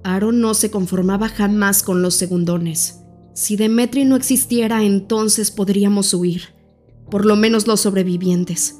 Aaron 0.03 0.41
no 0.41 0.53
se 0.53 0.71
conformaba 0.71 1.29
jamás 1.29 1.83
con 1.83 2.01
los 2.01 2.15
segundones. 2.15 3.01
Si 3.33 3.55
Demetri 3.55 4.05
no 4.05 4.15
existiera, 4.15 4.83
entonces 4.83 5.51
podríamos 5.51 6.13
huir 6.13 6.61
por 7.11 7.25
lo 7.25 7.35
menos 7.35 7.67
los 7.67 7.81
sobrevivientes. 7.81 8.79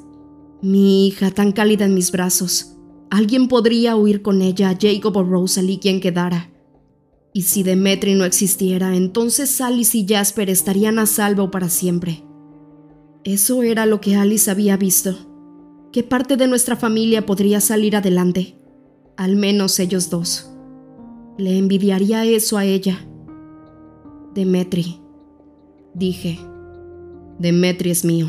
Mi 0.63 1.05
hija 1.05 1.29
tan 1.29 1.51
cálida 1.51 1.86
en 1.86 1.93
mis 1.93 2.12
brazos. 2.12 2.77
Alguien 3.12 3.50
podría 3.50 3.96
huir 3.98 4.22
con 4.22 4.41
ella, 4.41 4.75
Jacob 4.79 5.17
o 5.17 5.24
Rosalie, 5.24 5.79
quien 5.79 6.00
quedara. 6.00 6.50
Y 7.34 7.43
si 7.43 7.62
Demetri 7.62 8.15
no 8.15 8.24
existiera, 8.24 8.96
entonces 8.96 9.60
Alice 9.60 9.98
y 9.98 10.08
Jasper 10.08 10.50
estarían 10.50 10.98
a 10.98 11.05
salvo 11.05 11.51
para 11.51 11.70
siempre. 11.70 12.24
Eso 13.25 13.63
era 13.63 13.86
lo 13.86 14.00
que 14.00 14.15
Alice 14.15 14.50
había 14.50 14.77
visto. 14.77 15.30
¿Qué 15.91 16.03
parte 16.03 16.38
de 16.38 16.48
nuestra 16.48 16.77
familia 16.77 17.25
podría 17.25 17.60
salir 17.60 17.98
adelante? 17.98 18.55
Al 19.17 19.36
menos 19.36 19.77
ellos 19.77 20.10
dos. 20.10 20.50
Le 21.38 21.57
envidiaría 21.57 22.24
eso 22.24 22.57
a 22.57 22.63
ella. 22.63 23.05
Demetri, 24.33 25.01
dije. 25.93 26.39
Demetri 27.39 27.91
es 27.91 28.05
mío, 28.05 28.27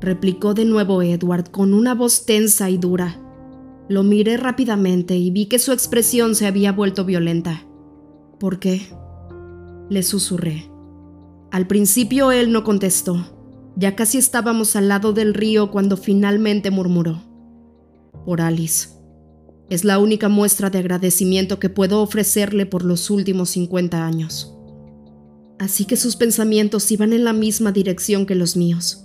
replicó 0.00 0.54
de 0.54 0.64
nuevo 0.64 1.02
Edward 1.02 1.50
con 1.50 1.74
una 1.74 1.94
voz 1.94 2.24
tensa 2.24 2.70
y 2.70 2.78
dura. 2.78 3.20
Lo 3.88 4.04
miré 4.04 4.36
rápidamente 4.36 5.16
y 5.16 5.30
vi 5.30 5.46
que 5.46 5.58
su 5.58 5.72
expresión 5.72 6.36
se 6.36 6.46
había 6.46 6.70
vuelto 6.70 7.04
violenta. 7.04 7.66
¿Por 8.38 8.60
qué? 8.60 8.82
Le 9.90 10.02
susurré. 10.02 10.70
Al 11.50 11.66
principio 11.66 12.30
él 12.30 12.52
no 12.52 12.62
contestó. 12.62 13.33
Ya 13.76 13.96
casi 13.96 14.18
estábamos 14.18 14.76
al 14.76 14.88
lado 14.88 15.12
del 15.12 15.34
río 15.34 15.70
cuando 15.70 15.96
finalmente 15.96 16.70
murmuró. 16.70 17.22
Por 18.24 18.40
Alice. 18.40 18.88
Es 19.70 19.84
la 19.84 19.98
única 19.98 20.28
muestra 20.28 20.70
de 20.70 20.78
agradecimiento 20.78 21.58
que 21.58 21.70
puedo 21.70 22.02
ofrecerle 22.02 22.66
por 22.66 22.84
los 22.84 23.10
últimos 23.10 23.50
50 23.50 24.06
años 24.06 24.54
así 25.58 25.84
que 25.84 25.96
sus 25.96 26.16
pensamientos 26.16 26.90
iban 26.90 27.12
en 27.12 27.24
la 27.24 27.32
misma 27.32 27.72
dirección 27.72 28.26
que 28.26 28.34
los 28.34 28.56
míos. 28.56 29.04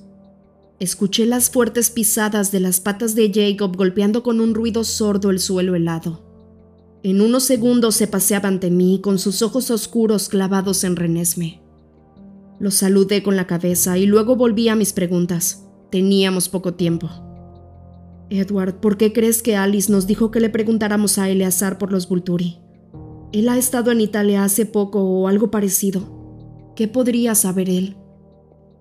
Escuché 0.80 1.26
las 1.26 1.50
fuertes 1.50 1.90
pisadas 1.90 2.52
de 2.52 2.60
las 2.60 2.80
patas 2.80 3.16
de 3.16 3.32
Jacob 3.34 3.76
golpeando 3.76 4.24
con 4.24 4.40
un 4.40 4.54
ruido 4.54 4.84
sordo 4.84 5.30
el 5.30 5.40
suelo 5.40 5.76
helado. 5.76 6.26
En 7.04 7.22
unos 7.22 7.44
segundos 7.44 7.96
se 7.96 8.08
paseaba 8.08 8.50
ante 8.50 8.70
mí 8.70 9.00
con 9.02 9.20
sus 9.20 9.42
ojos 9.42 9.72
oscuros 9.72 10.30
clavados 10.30 10.84
en 10.84 10.96
Renesme. 10.96 11.62
Lo 12.60 12.72
saludé 12.72 13.24
con 13.24 13.36
la 13.36 13.48
cabeza 13.48 13.98
y 13.98 14.06
luego 14.06 14.36
volví 14.36 14.68
a 14.68 14.76
mis 14.76 14.94
preguntas. 14.94 15.66
Teníamos 15.92 16.50
poco 16.50 16.74
tiempo. 16.74 17.10
Edward, 18.30 18.80
¿por 18.80 18.98
qué 18.98 19.14
crees 19.14 19.42
que 19.42 19.56
Alice 19.56 19.92
nos 19.92 20.06
dijo 20.06 20.30
que 20.30 20.40
le 20.40 20.50
preguntáramos 20.50 21.18
a 21.18 21.30
Eleazar 21.30 21.78
por 21.78 21.92
los 21.92 22.08
Vulturi? 22.08 22.60
Él 23.32 23.48
ha 23.50 23.58
estado 23.58 23.92
en 23.92 24.02
Italia 24.02 24.44
hace 24.44 24.66
poco 24.66 25.04
o 25.04 25.28
algo 25.28 25.52
parecido. 25.52 26.74
¿Qué 26.76 26.88
podría 26.88 27.34
saber 27.34 27.70
él? 27.70 27.98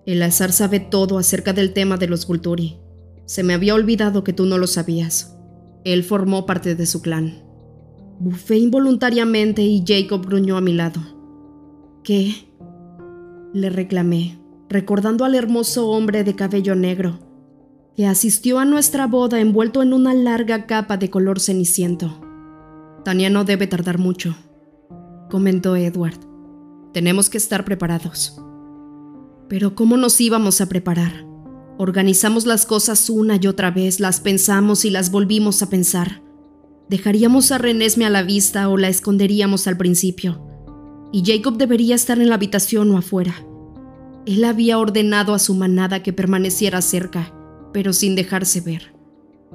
El 0.05 0.21
azar 0.23 0.51
sabe 0.51 0.79
todo 0.79 1.17
acerca 1.17 1.53
del 1.53 1.73
tema 1.73 1.97
de 1.97 2.07
los 2.07 2.27
Vulturi. 2.27 2.77
Se 3.25 3.43
me 3.43 3.53
había 3.53 3.75
olvidado 3.75 4.23
que 4.23 4.33
tú 4.33 4.45
no 4.45 4.57
lo 4.57 4.67
sabías. 4.67 5.37
Él 5.83 6.03
formó 6.03 6.45
parte 6.45 6.75
de 6.75 6.85
su 6.85 7.01
clan. 7.01 7.43
Bufé 8.19 8.57
involuntariamente 8.57 9.61
y 9.61 9.83
Jacob 9.87 10.25
gruñó 10.25 10.57
a 10.57 10.61
mi 10.61 10.73
lado. 10.73 10.99
¿Qué? 12.03 12.48
Le 13.53 13.71
reclamé, 13.71 14.39
recordando 14.69 15.25
al 15.25 15.33
hermoso 15.33 15.89
hombre 15.89 16.23
de 16.23 16.35
cabello 16.35 16.75
negro, 16.75 17.19
que 17.95 18.05
asistió 18.05 18.59
a 18.59 18.65
nuestra 18.65 19.07
boda 19.07 19.39
envuelto 19.39 19.81
en 19.81 19.91
una 19.91 20.13
larga 20.13 20.67
capa 20.67 20.97
de 20.97 21.09
color 21.09 21.39
ceniciento. 21.39 22.21
Tania 23.03 23.31
no 23.31 23.45
debe 23.45 23.65
tardar 23.65 23.97
mucho, 23.97 24.35
comentó 25.31 25.75
Edward. 25.75 26.19
Tenemos 26.93 27.29
que 27.29 27.39
estar 27.39 27.65
preparados. 27.65 28.39
Pero 29.47 29.73
¿cómo 29.73 29.97
nos 29.97 30.21
íbamos 30.21 30.61
a 30.61 30.69
preparar? 30.69 31.25
Organizamos 31.79 32.45
las 32.45 32.67
cosas 32.67 33.09
una 33.09 33.39
y 33.41 33.47
otra 33.47 33.71
vez, 33.71 33.99
las 33.99 34.19
pensamos 34.19 34.85
y 34.85 34.91
las 34.91 35.09
volvimos 35.09 35.63
a 35.63 35.69
pensar. 35.69 36.21
¿Dejaríamos 36.87 37.51
a 37.51 37.57
Renesme 37.57 38.05
a 38.05 38.09
la 38.11 38.21
vista 38.21 38.69
o 38.69 38.77
la 38.77 38.89
esconderíamos 38.89 39.65
al 39.65 39.77
principio? 39.77 40.48
Y 41.11 41.23
Jacob 41.25 41.57
debería 41.57 41.95
estar 41.95 42.19
en 42.19 42.29
la 42.29 42.35
habitación 42.35 42.91
o 42.91 42.97
afuera. 42.97 43.35
Él 44.25 44.43
había 44.43 44.77
ordenado 44.77 45.33
a 45.33 45.39
su 45.39 45.55
manada 45.55 46.03
que 46.03 46.13
permaneciera 46.13 46.81
cerca, 46.81 47.33
pero 47.73 47.93
sin 47.93 48.15
dejarse 48.15 48.61
ver. 48.61 48.93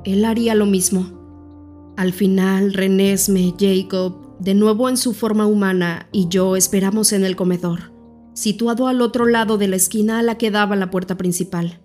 Él 0.05 0.25
haría 0.25 0.55
lo 0.55 0.67
mismo. 0.67 1.95
Al 1.97 2.13
final, 2.13 2.73
Renesme, 2.73 3.55
Jacob, 3.59 4.37
de 4.41 4.55
nuevo 4.55 4.89
en 4.89 4.97
su 4.97 5.15
forma 5.15 5.47
humana, 5.47 6.09
y 6.13 6.29
yo 6.29 6.57
esperamos 6.57 7.13
en 7.13 7.25
el 7.25 7.37
comedor, 7.37 7.93
situado 8.35 8.89
al 8.89 9.01
otro 9.01 9.27
lado 9.27 9.59
de 9.59 9.69
la 9.69 9.77
esquina 9.77 10.19
a 10.19 10.23
la 10.23 10.37
que 10.37 10.51
daba 10.51 10.75
la 10.75 10.91
puerta 10.91 11.17
principal, 11.17 11.81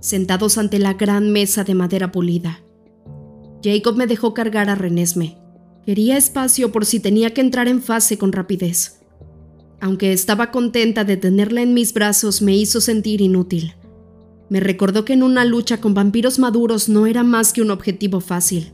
sentados 0.00 0.58
ante 0.58 0.78
la 0.78 0.94
gran 0.94 1.32
mesa 1.32 1.64
de 1.64 1.74
madera 1.74 2.12
pulida. 2.12 2.60
Jacob 3.62 3.96
me 3.96 4.06
dejó 4.06 4.34
cargar 4.34 4.68
a 4.68 4.74
Renesme. 4.74 5.38
Quería 5.86 6.18
espacio 6.18 6.72
por 6.72 6.84
si 6.84 7.00
tenía 7.00 7.32
que 7.32 7.40
entrar 7.40 7.68
en 7.68 7.82
fase 7.82 8.18
con 8.18 8.32
rapidez. 8.32 9.00
Aunque 9.80 10.12
estaba 10.12 10.50
contenta 10.50 11.04
de 11.04 11.16
tenerla 11.16 11.62
en 11.62 11.74
mis 11.74 11.92
brazos, 11.92 12.42
me 12.42 12.56
hizo 12.56 12.80
sentir 12.80 13.20
inútil. 13.20 13.74
Me 14.48 14.60
recordó 14.60 15.04
que 15.04 15.14
en 15.14 15.22
una 15.22 15.44
lucha 15.44 15.80
con 15.80 15.94
vampiros 15.94 16.38
maduros 16.38 16.88
no 16.88 17.06
era 17.06 17.22
más 17.22 17.52
que 17.52 17.62
un 17.62 17.70
objetivo 17.70 18.20
fácil, 18.20 18.72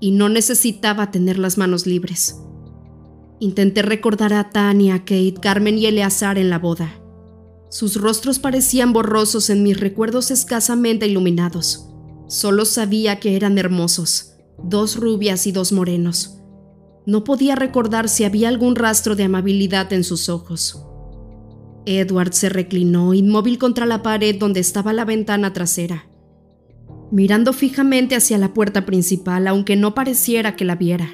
y 0.00 0.10
no 0.12 0.28
necesitaba 0.28 1.10
tener 1.10 1.38
las 1.38 1.58
manos 1.58 1.86
libres. 1.86 2.40
Intenté 3.38 3.82
recordar 3.82 4.32
a 4.32 4.50
Tania, 4.50 5.00
Kate, 5.00 5.34
Carmen 5.40 5.78
y 5.78 5.86
Eleazar 5.86 6.36
en 6.38 6.50
la 6.50 6.58
boda. 6.58 7.00
Sus 7.70 7.96
rostros 7.96 8.38
parecían 8.38 8.92
borrosos 8.92 9.48
en 9.48 9.62
mis 9.62 9.78
recuerdos 9.78 10.30
escasamente 10.30 11.06
iluminados. 11.06 11.86
Solo 12.28 12.64
sabía 12.64 13.20
que 13.20 13.36
eran 13.36 13.58
hermosos, 13.58 14.34
dos 14.62 14.96
rubias 14.96 15.46
y 15.46 15.52
dos 15.52 15.72
morenos. 15.72 16.39
No 17.06 17.24
podía 17.24 17.54
recordar 17.56 18.08
si 18.08 18.24
había 18.24 18.48
algún 18.48 18.76
rastro 18.76 19.16
de 19.16 19.24
amabilidad 19.24 19.92
en 19.92 20.04
sus 20.04 20.28
ojos. 20.28 20.84
Edward 21.86 22.32
se 22.32 22.48
reclinó 22.48 23.14
inmóvil 23.14 23.58
contra 23.58 23.86
la 23.86 24.02
pared 24.02 24.36
donde 24.38 24.60
estaba 24.60 24.92
la 24.92 25.04
ventana 25.04 25.52
trasera, 25.52 26.10
mirando 27.10 27.52
fijamente 27.52 28.16
hacia 28.16 28.38
la 28.38 28.52
puerta 28.52 28.84
principal, 28.84 29.46
aunque 29.46 29.76
no 29.76 29.94
pareciera 29.94 30.56
que 30.56 30.64
la 30.64 30.76
viera. 30.76 31.08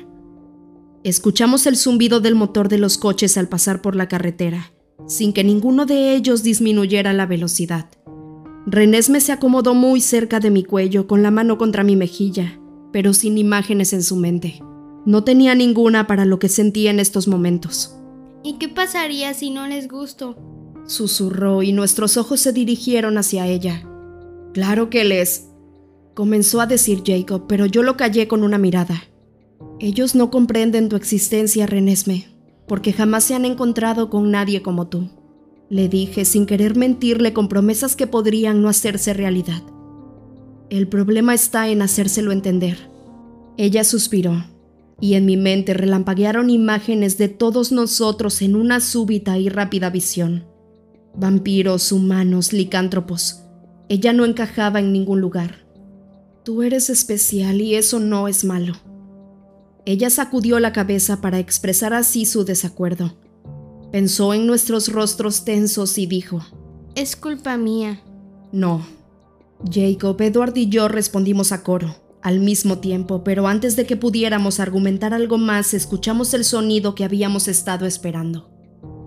Escuchamos 1.04 1.66
el 1.66 1.76
zumbido 1.76 2.20
del 2.20 2.34
motor 2.34 2.68
de 2.68 2.78
los 2.78 2.98
coches 2.98 3.38
al 3.38 3.48
pasar 3.48 3.80
por 3.80 3.94
la 3.94 4.08
carretera, 4.08 4.72
sin 5.06 5.32
que 5.32 5.44
ninguno 5.44 5.86
de 5.86 6.14
ellos 6.14 6.42
disminuyera 6.42 7.12
la 7.12 7.26
velocidad. 7.26 7.88
Renesme 8.66 9.20
se 9.20 9.30
acomodó 9.30 9.74
muy 9.74 10.00
cerca 10.00 10.40
de 10.40 10.50
mi 10.50 10.64
cuello, 10.64 11.06
con 11.06 11.22
la 11.22 11.30
mano 11.30 11.58
contra 11.58 11.84
mi 11.84 11.94
mejilla, 11.94 12.60
pero 12.92 13.14
sin 13.14 13.38
imágenes 13.38 13.92
en 13.92 14.02
su 14.02 14.16
mente. 14.16 14.60
No 15.06 15.22
tenía 15.22 15.54
ninguna 15.54 16.08
para 16.08 16.24
lo 16.24 16.40
que 16.40 16.48
sentía 16.48 16.90
en 16.90 16.98
estos 16.98 17.28
momentos. 17.28 17.96
¿Y 18.42 18.54
qué 18.54 18.68
pasaría 18.68 19.32
si 19.34 19.50
no 19.50 19.68
les 19.68 19.86
gusto? 19.86 20.36
Susurró 20.86 21.62
y 21.62 21.72
nuestros 21.72 22.16
ojos 22.16 22.40
se 22.40 22.52
dirigieron 22.52 23.16
hacia 23.16 23.46
ella. 23.46 23.88
Claro 24.52 24.90
que 24.90 25.04
les... 25.04 25.48
comenzó 26.14 26.60
a 26.60 26.66
decir 26.66 27.02
Jacob, 27.06 27.44
pero 27.46 27.66
yo 27.66 27.84
lo 27.84 27.96
callé 27.96 28.26
con 28.26 28.42
una 28.42 28.58
mirada. 28.58 29.04
Ellos 29.78 30.14
no 30.16 30.30
comprenden 30.30 30.88
tu 30.88 30.96
existencia, 30.96 31.66
Renesme, 31.66 32.26
porque 32.66 32.92
jamás 32.92 33.24
se 33.24 33.34
han 33.34 33.44
encontrado 33.44 34.10
con 34.10 34.30
nadie 34.32 34.60
como 34.60 34.88
tú. 34.88 35.08
Le 35.68 35.88
dije 35.88 36.24
sin 36.24 36.46
querer 36.46 36.76
mentirle 36.76 37.32
con 37.32 37.48
promesas 37.48 37.94
que 37.94 38.06
podrían 38.06 38.60
no 38.60 38.68
hacerse 38.68 39.12
realidad. 39.12 39.62
El 40.68 40.88
problema 40.88 41.32
está 41.34 41.68
en 41.68 41.82
hacérselo 41.82 42.32
entender. 42.32 42.90
Ella 43.56 43.84
suspiró, 43.84 44.44
y 45.00 45.14
en 45.14 45.26
mi 45.26 45.36
mente 45.36 45.74
relampaguearon 45.74 46.50
imágenes 46.50 47.18
de 47.18 47.28
todos 47.28 47.72
nosotros 47.72 48.40
en 48.42 48.56
una 48.56 48.80
súbita 48.80 49.38
y 49.38 49.48
rápida 49.48 49.90
visión. 49.90 50.46
Vampiros, 51.14 51.92
humanos, 51.92 52.52
licántropos. 52.52 53.42
Ella 53.88 54.12
no 54.12 54.24
encajaba 54.24 54.80
en 54.80 54.92
ningún 54.92 55.20
lugar. 55.20 55.66
Tú 56.44 56.62
eres 56.62 56.90
especial 56.90 57.60
y 57.60 57.74
eso 57.74 58.00
no 58.00 58.28
es 58.28 58.44
malo. 58.44 58.74
Ella 59.84 60.10
sacudió 60.10 60.58
la 60.60 60.72
cabeza 60.72 61.20
para 61.20 61.38
expresar 61.38 61.94
así 61.94 62.26
su 62.26 62.44
desacuerdo. 62.44 63.16
Pensó 63.92 64.34
en 64.34 64.46
nuestros 64.46 64.88
rostros 64.88 65.44
tensos 65.44 65.96
y 65.98 66.06
dijo, 66.06 66.44
Es 66.94 67.16
culpa 67.16 67.56
mía. 67.56 68.02
No. 68.52 68.84
Jacob, 69.70 70.20
Edward 70.20 70.56
y 70.56 70.68
yo 70.68 70.88
respondimos 70.88 71.52
a 71.52 71.62
coro, 71.62 71.96
al 72.26 72.40
mismo 72.40 72.78
tiempo, 72.78 73.22
pero 73.22 73.46
antes 73.46 73.76
de 73.76 73.86
que 73.86 73.94
pudiéramos 73.94 74.58
argumentar 74.58 75.14
algo 75.14 75.38
más, 75.38 75.74
escuchamos 75.74 76.34
el 76.34 76.42
sonido 76.42 76.96
que 76.96 77.04
habíamos 77.04 77.46
estado 77.46 77.86
esperando. 77.86 78.50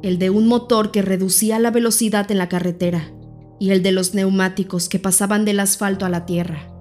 El 0.02 0.20
de 0.20 0.30
un 0.30 0.48
motor 0.48 0.92
que 0.92 1.02
reducía 1.02 1.60
la 1.60 1.70
velocidad 1.70 2.32
en 2.32 2.38
la 2.38 2.48
carretera 2.48 3.12
y 3.60 3.72
el 3.72 3.84
de 3.84 3.92
los 3.92 4.14
neumáticos 4.14 4.88
que 4.88 5.00
pasaban 5.00 5.44
del 5.44 5.60
asfalto 5.60 6.06
a 6.06 6.10
la 6.10 6.26
tierra. 6.26 6.72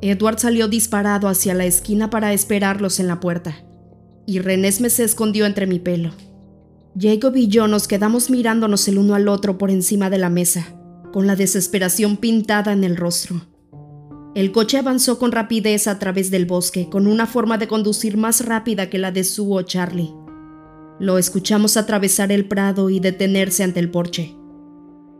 Edward 0.00 0.40
salió 0.40 0.66
disparado 0.66 1.28
hacia 1.28 1.54
la 1.54 1.64
esquina 1.64 2.10
para 2.10 2.32
esperarlos 2.32 2.98
en 2.98 3.06
la 3.06 3.20
puerta, 3.20 3.64
y 4.26 4.40
Renesme 4.40 4.90
se 4.90 5.04
escondió 5.04 5.46
entre 5.46 5.68
mi 5.68 5.78
pelo. 5.78 6.10
Jacob 6.98 7.36
y 7.36 7.46
yo 7.46 7.68
nos 7.68 7.86
quedamos 7.86 8.30
mirándonos 8.30 8.88
el 8.88 8.98
uno 8.98 9.14
al 9.14 9.28
otro 9.28 9.58
por 9.58 9.70
encima 9.70 10.10
de 10.10 10.18
la 10.18 10.28
mesa, 10.28 10.74
con 11.12 11.28
la 11.28 11.36
desesperación 11.36 12.16
pintada 12.16 12.72
en 12.72 12.82
el 12.82 12.96
rostro. 12.96 13.51
El 14.34 14.50
coche 14.50 14.78
avanzó 14.78 15.18
con 15.18 15.30
rapidez 15.30 15.86
a 15.86 15.98
través 15.98 16.30
del 16.30 16.46
bosque, 16.46 16.88
con 16.88 17.06
una 17.06 17.26
forma 17.26 17.58
de 17.58 17.68
conducir 17.68 18.16
más 18.16 18.44
rápida 18.44 18.88
que 18.88 18.98
la 18.98 19.12
de 19.12 19.24
Sue 19.24 19.46
o 19.50 19.62
Charlie. 19.62 20.14
Lo 20.98 21.18
escuchamos 21.18 21.76
atravesar 21.76 22.32
el 22.32 22.46
prado 22.48 22.88
y 22.88 22.98
detenerse 22.98 23.62
ante 23.62 23.80
el 23.80 23.90
porche. 23.90 24.34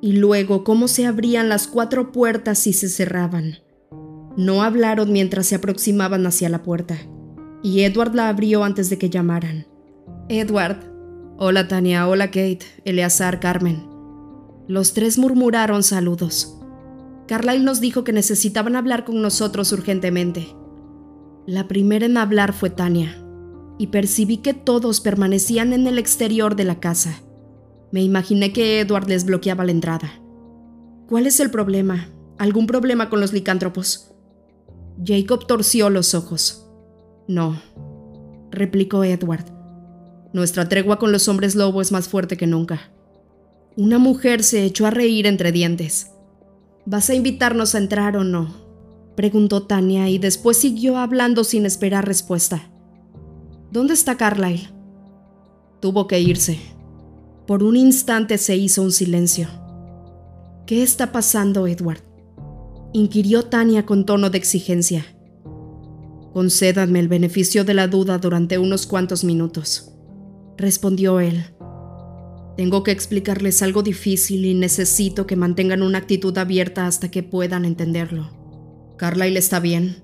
Y 0.01 0.13
luego 0.13 0.65
cómo 0.65 0.89
se 0.89 1.07
abrían 1.07 1.51
las 1.51 1.67
cuatro 1.67 2.11
puertas 2.11 2.67
y 2.67 2.73
se 2.73 2.89
cerraban. 2.89 3.59
No 4.37 4.63
hablaron 4.63 5.13
mientras 5.13 5.47
se 5.47 5.57
aproximaban 5.57 6.27
hacia 6.27 6.49
la 6.49 6.63
puerta, 6.63 6.97
y 7.63 7.83
Edward 7.83 8.15
la 8.15 8.31
abrió 8.31 8.65
antes 8.65 8.89
de 8.89 8.97
que 8.97 9.11
llamaran. 9.11 9.67
Edward. 10.31 10.91
Hola 11.37 11.69
Tania, 11.69 12.09
hola 12.09 12.29
Kate, 12.29 12.61
Eleazar, 12.85 13.41
Carmen. 13.41 13.87
Los 14.69 14.95
tres 14.95 15.19
murmuraron 15.19 15.83
saludos. 15.83 16.62
Carlyle 17.27 17.65
nos 17.65 17.81
dijo 17.81 18.05
que 18.05 18.13
necesitaban 18.13 18.77
hablar 18.77 19.05
con 19.05 19.23
nosotros 19.23 19.73
urgentemente. 19.73 20.55
La 21.47 21.69
primera 21.69 22.07
en 22.07 22.17
hablar 22.17 22.53
fue 22.53 22.71
Tania, 22.71 23.17
y 23.79 23.89
percibí 23.89 24.39
que 24.39 24.55
todos 24.55 25.01
permanecían 25.01 25.73
en 25.73 25.87
el 25.87 25.99
exterior 25.99 26.57
de 26.57 26.65
la 26.65 26.79
casa. 26.79 27.23
Me 27.91 28.03
imaginé 28.03 28.53
que 28.53 28.81
Edward 28.81 29.09
les 29.09 29.25
bloqueaba 29.25 29.65
la 29.65 29.73
entrada. 29.73 30.23
¿Cuál 31.09 31.27
es 31.27 31.41
el 31.41 31.51
problema? 31.51 32.09
¿Algún 32.39 32.67
problema 32.67 33.11
con 33.11 33.21
los 33.21 33.33
licántropos? 33.33 34.15
Jacob 35.05 35.47
torció 35.47 35.91
los 35.91 36.15
ojos. 36.15 36.67
No, 37.27 37.61
replicó 38.51 39.05
Edward. 39.05 39.47
Nuestra 40.33 40.69
tregua 40.69 40.99
con 40.99 41.13
los 41.13 41.29
hombres 41.29 41.55
lobo 41.55 41.83
es 41.83 41.93
más 41.93 42.09
fuerte 42.09 42.37
que 42.37 42.47
nunca. 42.47 42.93
Una 43.77 43.99
mujer 43.99 44.43
se 44.43 44.65
echó 44.65 44.87
a 44.87 44.91
reír 44.91 45.27
entre 45.27 45.51
dientes. 45.51 46.12
¿Vas 46.85 47.11
a 47.11 47.15
invitarnos 47.15 47.75
a 47.75 47.79
entrar 47.79 48.17
o 48.17 48.25
no? 48.25 48.49
preguntó 49.15 49.65
Tania 49.65 50.09
y 50.09 50.19
después 50.19 50.57
siguió 50.57 50.97
hablando 50.97 51.45
sin 51.45 51.67
esperar 51.67 52.07
respuesta. 52.07 52.71
¿Dónde 53.71 53.95
está 53.95 54.17
Carlyle? 54.17 54.71
Tuvo 55.81 56.07
que 56.07 56.21
irse. 56.21 56.59
Por 57.47 57.63
un 57.63 57.77
instante 57.77 58.39
se 58.39 58.57
hizo 58.57 58.83
un 58.83 58.93
silencio. 58.93 59.49
¿Qué 60.67 60.83
está 60.83 61.13
pasando, 61.13 61.67
Edward? 61.67 62.01
inquirió 62.93 63.45
Tania 63.45 63.87
con 63.87 64.05
tono 64.05 64.31
de 64.31 64.39
exigencia. 64.39 65.05
Concédanme 66.33 67.01
el 67.01 67.09
beneficio 67.09 67.65
de 67.65 67.75
la 67.75 67.89
duda 67.89 68.19
durante 68.19 68.59
unos 68.59 68.87
cuantos 68.87 69.25
minutos, 69.25 69.93
respondió 70.57 71.21
él. 71.21 71.52
Tengo 72.57 72.83
que 72.83 72.91
explicarles 72.91 73.63
algo 73.63 73.83
difícil 73.83 74.45
y 74.45 74.55
necesito 74.55 75.27
que 75.27 75.37
mantengan 75.37 75.83
una 75.83 75.99
actitud 75.99 76.37
abierta 76.37 76.87
hasta 76.87 77.11
que 77.11 77.23
puedan 77.23 77.65
entenderlo. 77.65 78.31
¿Carlyle 78.99 79.39
está 79.39 79.59
bien? 79.59 80.03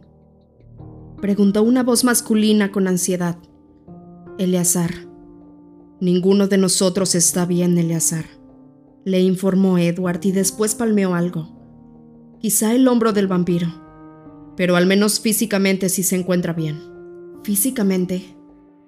Preguntó 1.21 1.63
una 1.63 1.83
voz 1.83 2.05
masculina 2.05 2.73
con 2.73 2.89
ansiedad. 2.89 3.37
Eleazar. 4.39 4.91
Ninguno 6.01 6.47
de 6.47 6.59
nosotros 6.59 7.15
está 7.15 7.45
bien, 7.45 7.77
Eleazar, 7.77 8.25
le 9.05 9.21
informó 9.21 9.79
Edward 9.79 10.21
y 10.23 10.31
después 10.31 10.77
palmeó 10.77 11.15
algo 11.15 11.59
quizá 12.41 12.75
el 12.75 12.87
hombro 12.87 13.13
del 13.13 13.27
vampiro, 13.27 13.69
pero 14.57 14.77
al 14.77 14.87
menos 14.87 15.21
físicamente 15.21 15.89
sí 15.89 16.03
se 16.03 16.17
encuentra 16.17 16.53
bien. 16.53 16.81
¿Físicamente? 17.43 18.37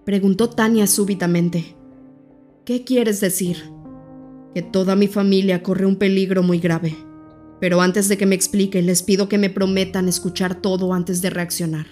preguntó 0.05 0.51
Tania 0.51 0.87
súbitamente. 0.87 1.77
¿Qué 2.70 2.85
quieres 2.85 3.20
decir? 3.20 3.56
Que 4.54 4.62
toda 4.62 4.94
mi 4.94 5.09
familia 5.09 5.61
corre 5.61 5.87
un 5.87 5.96
peligro 5.96 6.44
muy 6.44 6.61
grave. 6.61 6.96
Pero 7.61 7.80
antes 7.80 8.09
de 8.09 8.16
que 8.16 8.26
me 8.26 8.37
explique, 8.37 8.80
les 8.80 9.02
pido 9.02 9.28
que 9.28 9.38
me 9.38 9.50
prometan 9.50 10.09
escuchar 10.09 10.62
todo 10.62 10.92
antes 10.92 11.20
de 11.20 11.30
reaccionar. 11.30 11.88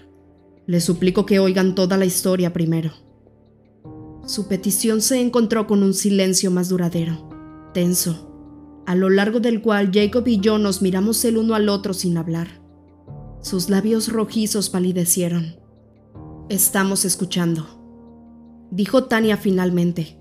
Les 0.67 0.85
suplico 0.85 1.27
que 1.27 1.41
oigan 1.41 1.75
toda 1.75 1.97
la 1.97 2.05
historia 2.05 2.53
primero. 2.53 2.93
Su 4.25 4.47
petición 4.47 5.01
se 5.01 5.21
encontró 5.21 5.67
con 5.67 5.83
un 5.83 5.95
silencio 5.95 6.53
más 6.53 6.69
duradero, 6.69 7.29
tenso, 7.75 8.85
a 8.87 8.95
lo 8.95 9.11
largo 9.11 9.41
del 9.41 9.61
cual 9.61 9.91
Jacob 9.93 10.29
y 10.29 10.39
yo 10.39 10.59
nos 10.59 10.81
miramos 10.81 11.25
el 11.25 11.39
uno 11.39 11.57
al 11.57 11.71
otro 11.71 11.93
sin 11.93 12.17
hablar. 12.17 12.63
Sus 13.43 13.69
labios 13.69 14.13
rojizos 14.13 14.71
palidecieron. 14.71 15.57
Estamos 16.49 17.05
escuchando, 17.05 17.67
dijo 18.71 19.07
Tania 19.07 19.37
finalmente. 19.37 20.19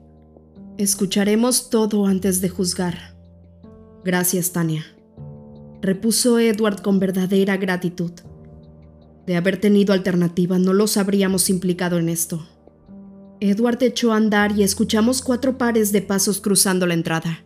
Escucharemos 0.77 1.71
todo 1.71 2.05
antes 2.05 2.39
de 2.39 2.49
juzgar. 2.49 3.17
Gracias, 4.05 4.51
Tania, 4.51 4.85
repuso 5.81 6.37
Edward 6.37 6.83
con 6.83 6.99
verdadera 6.99 7.57
gratitud. 7.57 8.11
De 9.25 9.35
haber 9.35 9.59
tenido 9.59 9.91
alternativa, 9.91 10.59
no 10.59 10.73
los 10.73 10.97
habríamos 10.97 11.49
implicado 11.49 11.97
en 11.97 12.09
esto. 12.09 12.47
Edward 13.39 13.81
echó 13.81 14.13
a 14.13 14.17
andar 14.17 14.51
y 14.51 14.61
escuchamos 14.61 15.23
cuatro 15.23 15.57
pares 15.57 15.91
de 15.91 16.03
pasos 16.03 16.41
cruzando 16.41 16.85
la 16.85 16.93
entrada. 16.93 17.43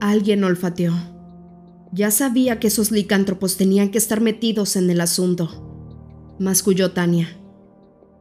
Alguien 0.00 0.42
olfateó. 0.42 0.92
Ya 1.92 2.10
sabía 2.10 2.58
que 2.58 2.66
esos 2.66 2.90
licántropos 2.90 3.56
tenían 3.56 3.92
que 3.92 3.98
estar 3.98 4.20
metidos 4.20 4.74
en 4.74 4.90
el 4.90 5.00
asunto. 5.00 6.34
Masculló 6.40 6.90
Tania. 6.90 7.28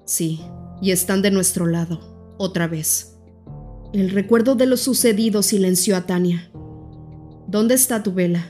Sí, 0.05 0.39
y 0.83 0.91
están 0.91 1.23
de 1.23 1.31
nuestro 1.31 1.65
lado, 1.65 2.35
otra 2.37 2.67
vez. 2.67 3.14
El 3.95 4.09
recuerdo 4.09 4.55
de 4.55 4.65
lo 4.65 4.75
sucedido 4.75 5.41
silenció 5.41 5.95
a 5.95 6.05
Tania. 6.05 6.51
¿Dónde 7.47 7.75
está 7.75 8.03
tu 8.03 8.11
vela? 8.11 8.49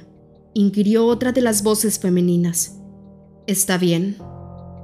inquirió 0.55 1.05
otra 1.05 1.33
de 1.33 1.41
las 1.41 1.61
voces 1.61 1.99
femeninas. 1.99 2.79
Está 3.45 3.77
bien. 3.77 4.17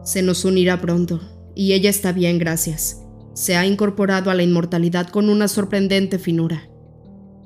Se 0.04 0.22
nos 0.22 0.46
unirá 0.46 0.80
pronto, 0.80 1.20
y 1.56 1.74
ella 1.74 1.90
está 1.90 2.12
bien, 2.12 2.38
gracias. 2.38 3.02
Se 3.34 3.56
ha 3.56 3.66
incorporado 3.66 4.30
a 4.30 4.36
la 4.36 4.44
inmortalidad 4.44 5.08
con 5.08 5.32
una 5.32 5.48
sorprendente 5.48 6.20
finura. 6.20 6.70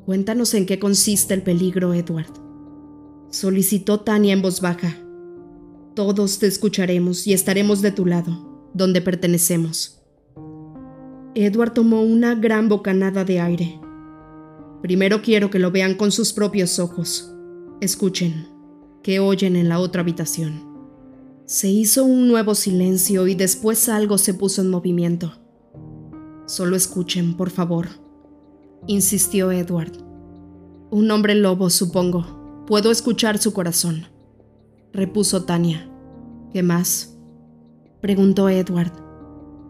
Cuéntanos 0.06 0.54
en 0.54 0.66
qué 0.66 0.78
consiste 0.78 1.34
el 1.34 1.42
peligro, 1.42 1.94
Edward 1.94 2.34
solicitó 3.30 4.02
Tania 4.02 4.34
en 4.34 4.42
voz 4.42 4.60
baja. 4.60 4.98
Todos 5.96 6.40
te 6.40 6.48
escucharemos 6.48 7.28
y 7.28 7.34
estaremos 7.34 7.82
de 7.82 7.92
tu 7.92 8.06
lado, 8.06 8.70
donde 8.74 9.02
pertenecemos. 9.02 9.95
Edward 11.38 11.74
tomó 11.74 12.02
una 12.02 12.34
gran 12.34 12.70
bocanada 12.70 13.26
de 13.26 13.42
aire. 13.42 13.82
Primero 14.82 15.22
quiero 15.22 15.50
que 15.50 15.60
lo 15.60 15.70
vean 15.70 15.96
con 15.96 16.14
sus 16.14 16.32
propios 16.32 16.80
ojos. 16.80 17.36
Escuchen, 17.82 18.48
que 19.04 19.20
oyen 19.20 19.58
en 19.58 19.68
la 19.68 19.80
otra 19.80 20.02
habitación. 20.02 20.64
Se 21.46 21.70
hizo 21.70 22.06
un 22.06 22.30
nuevo 22.30 22.56
silencio 22.56 23.28
y 23.28 23.36
después 23.36 23.90
algo 23.90 24.18
se 24.18 24.34
puso 24.34 24.62
en 24.62 24.70
movimiento. 24.70 25.34
Solo 26.46 26.78
escuchen, 26.78 27.36
por 27.36 27.50
favor, 27.50 27.88
insistió 28.88 29.52
Edward. 29.52 29.92
Un 30.90 31.12
hombre 31.12 31.36
lobo, 31.36 31.70
supongo. 31.70 32.64
Puedo 32.66 32.92
escuchar 32.92 33.40
su 33.40 33.52
corazón, 33.52 34.06
repuso 34.94 35.44
Tania. 35.44 35.92
¿Qué 36.54 36.64
más? 36.64 37.18
preguntó 38.00 38.48
Edward. 38.48 38.94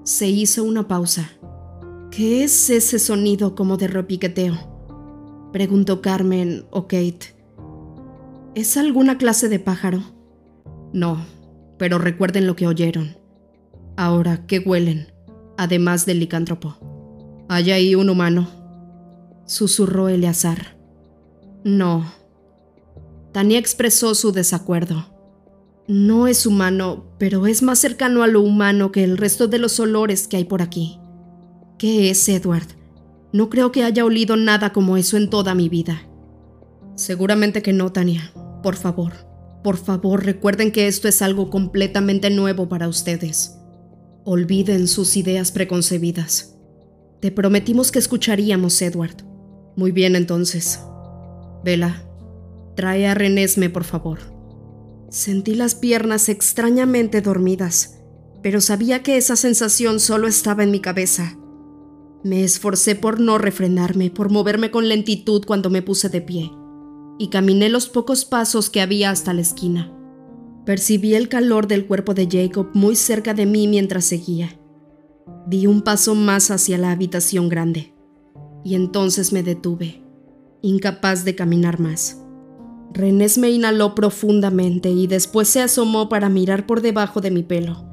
Se 0.03 0.27
hizo 0.27 0.63
una 0.63 0.87
pausa. 0.87 1.31
¿Qué 2.15 2.45
es 2.45 2.69
ese 2.69 2.97
sonido 2.97 3.55
como 3.55 3.75
de 3.75 3.89
repiqueteo? 3.89 4.55
preguntó 5.51 6.01
Carmen 6.01 6.65
o 6.71 6.83
Kate. 6.83 7.35
¿Es 8.55 8.77
alguna 8.77 9.17
clase 9.17 9.49
de 9.49 9.59
pájaro? 9.59 10.01
No, 10.93 11.25
pero 11.77 11.97
recuerden 11.97 12.47
lo 12.47 12.55
que 12.55 12.67
oyeron. 12.67 13.17
Ahora, 13.97 14.45
¿qué 14.47 14.59
huelen? 14.59 15.11
Además 15.57 16.05
del 16.05 16.21
licántropo. 16.21 16.77
¿Hay 17.49 17.71
ahí 17.71 17.95
un 17.95 18.09
humano? 18.09 18.47
Susurró 19.45 20.07
Eleazar. 20.07 20.77
No, 21.65 22.05
Tania 23.33 23.59
expresó 23.59 24.15
su 24.15 24.31
desacuerdo. 24.31 25.05
No 25.89 26.27
es 26.27 26.45
humano, 26.45 27.07
pero 27.19 27.45
es 27.45 27.61
más 27.61 27.79
cercano 27.79 28.23
a 28.23 28.27
lo 28.27 28.39
humano 28.39 28.93
que 28.93 29.03
el 29.03 29.17
resto 29.17 29.49
de 29.49 29.57
los 29.57 29.81
olores 29.81 30.29
que 30.29 30.37
hay 30.37 30.45
por 30.45 30.61
aquí. 30.61 30.97
¿Qué 31.77 32.09
es, 32.09 32.27
Edward? 32.29 32.67
No 33.33 33.49
creo 33.49 33.71
que 33.71 33.83
haya 33.83 34.05
olido 34.05 34.37
nada 34.37 34.71
como 34.71 34.97
eso 34.97 35.17
en 35.17 35.29
toda 35.29 35.55
mi 35.55 35.67
vida. 35.67 36.07
Seguramente 36.95 37.61
que 37.61 37.73
no, 37.73 37.91
Tania. 37.91 38.31
Por 38.63 38.75
favor, 38.75 39.13
por 39.63 39.77
favor, 39.77 40.23
recuerden 40.23 40.71
que 40.71 40.87
esto 40.87 41.07
es 41.07 41.21
algo 41.21 41.49
completamente 41.49 42.29
nuevo 42.29 42.69
para 42.69 42.87
ustedes. 42.87 43.57
Olviden 44.23 44.87
sus 44.87 45.17
ideas 45.17 45.51
preconcebidas. 45.51 46.55
Te 47.19 47.31
prometimos 47.31 47.91
que 47.91 47.99
escucharíamos, 47.99 48.81
Edward. 48.81 49.23
Muy 49.75 49.91
bien, 49.91 50.15
entonces. 50.15 50.79
Vela, 51.63 52.05
Trae 52.75 53.07
a 53.07 53.13
Renesme, 53.13 53.69
por 53.69 53.85
favor. 53.85 54.19
Sentí 55.09 55.55
las 55.55 55.75
piernas 55.75 56.27
extrañamente 56.27 57.21
dormidas, 57.21 57.99
pero 58.43 58.59
sabía 58.59 59.01
que 59.01 59.17
esa 59.17 59.35
sensación 59.35 59.99
solo 59.99 60.27
estaba 60.27 60.63
en 60.63 60.71
mi 60.71 60.81
cabeza. 60.81 61.37
Me 62.25 62.43
esforcé 62.43 62.95
por 62.95 63.19
no 63.19 63.37
refrenarme, 63.37 64.09
por 64.09 64.31
moverme 64.31 64.71
con 64.71 64.89
lentitud 64.89 65.43
cuando 65.45 65.69
me 65.69 65.83
puse 65.83 66.09
de 66.09 66.21
pie, 66.21 66.51
y 67.19 67.27
caminé 67.27 67.69
los 67.69 67.87
pocos 67.87 68.25
pasos 68.25 68.71
que 68.71 68.81
había 68.81 69.11
hasta 69.11 69.31
la 69.31 69.41
esquina. 69.41 69.95
Percibí 70.65 71.13
el 71.13 71.29
calor 71.29 71.67
del 71.67 71.85
cuerpo 71.85 72.15
de 72.15 72.27
Jacob 72.27 72.69
muy 72.73 72.95
cerca 72.95 73.35
de 73.35 73.45
mí 73.45 73.67
mientras 73.67 74.05
seguía. 74.05 74.59
Di 75.45 75.67
un 75.67 75.83
paso 75.83 76.15
más 76.15 76.49
hacia 76.49 76.79
la 76.79 76.89
habitación 76.89 77.47
grande, 77.47 77.93
y 78.63 78.73
entonces 78.73 79.31
me 79.31 79.43
detuve, 79.43 80.01
incapaz 80.63 81.25
de 81.25 81.35
caminar 81.35 81.79
más. 81.79 82.23
Renés 82.91 83.37
me 83.37 83.51
inhaló 83.51 83.93
profundamente 83.93 84.89
y 84.89 85.05
después 85.05 85.47
se 85.47 85.61
asomó 85.61 86.09
para 86.09 86.29
mirar 86.29 86.65
por 86.65 86.81
debajo 86.81 87.21
de 87.21 87.29
mi 87.29 87.43
pelo, 87.43 87.85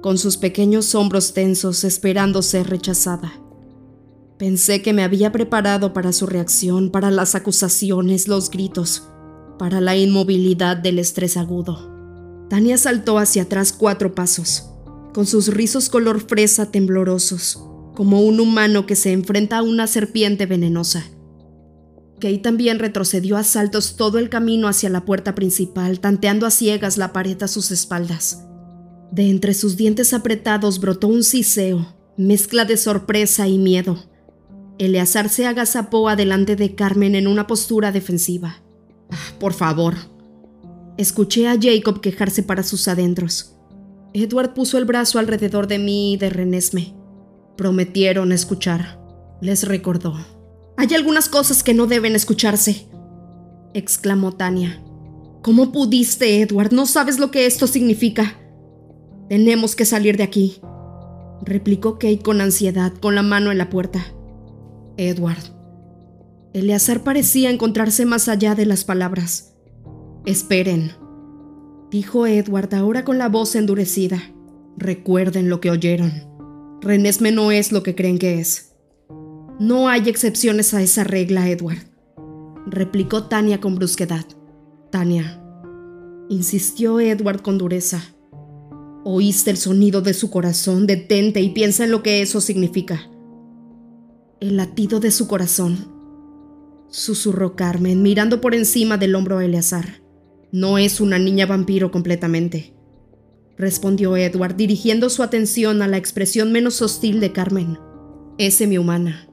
con 0.00 0.16
sus 0.16 0.38
pequeños 0.38 0.94
hombros 0.94 1.34
tensos 1.34 1.84
esperando 1.84 2.40
ser 2.40 2.70
rechazada. 2.70 3.42
Pensé 4.38 4.82
que 4.82 4.92
me 4.92 5.02
había 5.02 5.32
preparado 5.32 5.94
para 5.94 6.12
su 6.12 6.26
reacción, 6.26 6.90
para 6.90 7.10
las 7.10 7.34
acusaciones, 7.34 8.28
los 8.28 8.50
gritos, 8.50 9.08
para 9.58 9.80
la 9.80 9.96
inmovilidad 9.96 10.76
del 10.76 10.98
estrés 10.98 11.38
agudo. 11.38 11.90
Tania 12.50 12.76
saltó 12.76 13.18
hacia 13.18 13.42
atrás 13.42 13.72
cuatro 13.72 14.14
pasos, 14.14 14.70
con 15.14 15.24
sus 15.24 15.48
rizos 15.48 15.88
color 15.88 16.20
fresa 16.20 16.70
temblorosos, 16.70 17.58
como 17.94 18.20
un 18.20 18.38
humano 18.38 18.84
que 18.84 18.94
se 18.94 19.12
enfrenta 19.12 19.58
a 19.58 19.62
una 19.62 19.86
serpiente 19.86 20.44
venenosa. 20.44 21.04
Kate 22.20 22.38
también 22.38 22.78
retrocedió 22.78 23.38
a 23.38 23.42
saltos 23.42 23.96
todo 23.96 24.18
el 24.18 24.28
camino 24.28 24.68
hacia 24.68 24.90
la 24.90 25.06
puerta 25.06 25.34
principal, 25.34 26.00
tanteando 26.00 26.44
a 26.44 26.50
ciegas 26.50 26.98
la 26.98 27.14
pared 27.14 27.42
a 27.42 27.48
sus 27.48 27.70
espaldas. 27.70 28.42
De 29.10 29.30
entre 29.30 29.54
sus 29.54 29.78
dientes 29.78 30.12
apretados 30.12 30.78
brotó 30.78 31.08
un 31.08 31.24
siseo, 31.24 31.94
mezcla 32.18 32.66
de 32.66 32.76
sorpresa 32.76 33.48
y 33.48 33.56
miedo. 33.58 33.98
Eleazar 34.78 35.28
se 35.28 35.46
agazapó 35.46 36.08
adelante 36.08 36.56
de 36.56 36.74
Carmen 36.74 37.14
en 37.14 37.26
una 37.26 37.46
postura 37.46 37.92
defensiva. 37.92 38.62
Ah, 39.10 39.34
por 39.38 39.54
favor. 39.54 39.94
Escuché 40.98 41.48
a 41.48 41.56
Jacob 41.60 42.00
quejarse 42.00 42.42
para 42.42 42.62
sus 42.62 42.88
adentros. 42.88 43.56
Edward 44.12 44.54
puso 44.54 44.78
el 44.78 44.84
brazo 44.84 45.18
alrededor 45.18 45.66
de 45.66 45.78
mí 45.78 46.14
y 46.14 46.16
de 46.16 46.30
Renesme. 46.30 46.94
Prometieron 47.56 48.32
escuchar. 48.32 49.00
Les 49.40 49.66
recordó. 49.66 50.14
Hay 50.78 50.94
algunas 50.94 51.28
cosas 51.28 51.62
que 51.62 51.72
no 51.72 51.86
deben 51.86 52.14
escucharse, 52.14 52.86
exclamó 53.72 54.32
Tania. 54.32 54.82
¿Cómo 55.42 55.72
pudiste, 55.72 56.42
Edward? 56.42 56.72
No 56.72 56.86
sabes 56.86 57.18
lo 57.18 57.30
que 57.30 57.46
esto 57.46 57.66
significa. 57.66 58.38
Tenemos 59.28 59.74
que 59.74 59.86
salir 59.86 60.18
de 60.18 60.24
aquí, 60.24 60.60
replicó 61.42 61.94
Kate 61.94 62.20
con 62.20 62.40
ansiedad, 62.40 62.92
con 62.92 63.14
la 63.14 63.22
mano 63.22 63.50
en 63.50 63.58
la 63.58 63.70
puerta. 63.70 64.04
Edward. 64.96 65.42
Eleazar 66.52 67.02
parecía 67.02 67.50
encontrarse 67.50 68.06
más 68.06 68.28
allá 68.28 68.54
de 68.54 68.66
las 68.66 68.84
palabras. 68.84 69.54
Esperen, 70.24 70.92
dijo 71.90 72.26
Edward 72.26 72.74
ahora 72.74 73.04
con 73.04 73.18
la 73.18 73.28
voz 73.28 73.54
endurecida. 73.54 74.22
Recuerden 74.76 75.48
lo 75.48 75.60
que 75.60 75.70
oyeron. 75.70 76.12
Renesme 76.80 77.32
no 77.32 77.50
es 77.50 77.72
lo 77.72 77.82
que 77.82 77.94
creen 77.94 78.18
que 78.18 78.40
es. 78.40 78.74
No 79.58 79.88
hay 79.88 80.08
excepciones 80.08 80.74
a 80.74 80.82
esa 80.82 81.02
regla, 81.02 81.48
Edward, 81.48 81.78
replicó 82.66 83.24
Tania 83.24 83.60
con 83.60 83.74
brusquedad. 83.76 84.26
Tania, 84.90 85.42
insistió 86.28 87.00
Edward 87.00 87.40
con 87.40 87.56
dureza. 87.56 88.02
Oíste 89.04 89.50
el 89.50 89.56
sonido 89.56 90.02
de 90.02 90.12
su 90.12 90.30
corazón, 90.30 90.86
detente 90.86 91.40
y 91.40 91.50
piensa 91.50 91.84
en 91.84 91.90
lo 91.90 92.02
que 92.02 92.20
eso 92.20 92.40
significa. 92.40 93.08
El 94.38 94.58
latido 94.58 95.00
de 95.00 95.10
su 95.12 95.28
corazón, 95.28 95.90
susurró 96.90 97.56
Carmen, 97.56 98.02
mirando 98.02 98.42
por 98.42 98.54
encima 98.54 98.98
del 98.98 99.14
hombro 99.14 99.38
a 99.38 99.44
Eleazar. 99.46 100.02
No 100.52 100.76
es 100.76 101.00
una 101.00 101.18
niña 101.18 101.46
vampiro 101.46 101.90
completamente, 101.90 102.74
respondió 103.56 104.14
Edward, 104.14 104.54
dirigiendo 104.54 105.08
su 105.08 105.22
atención 105.22 105.80
a 105.80 105.88
la 105.88 105.96
expresión 105.96 106.52
menos 106.52 106.82
hostil 106.82 107.18
de 107.18 107.32
Carmen. 107.32 107.78
Es 108.36 108.56
semi-humana. 108.56 109.26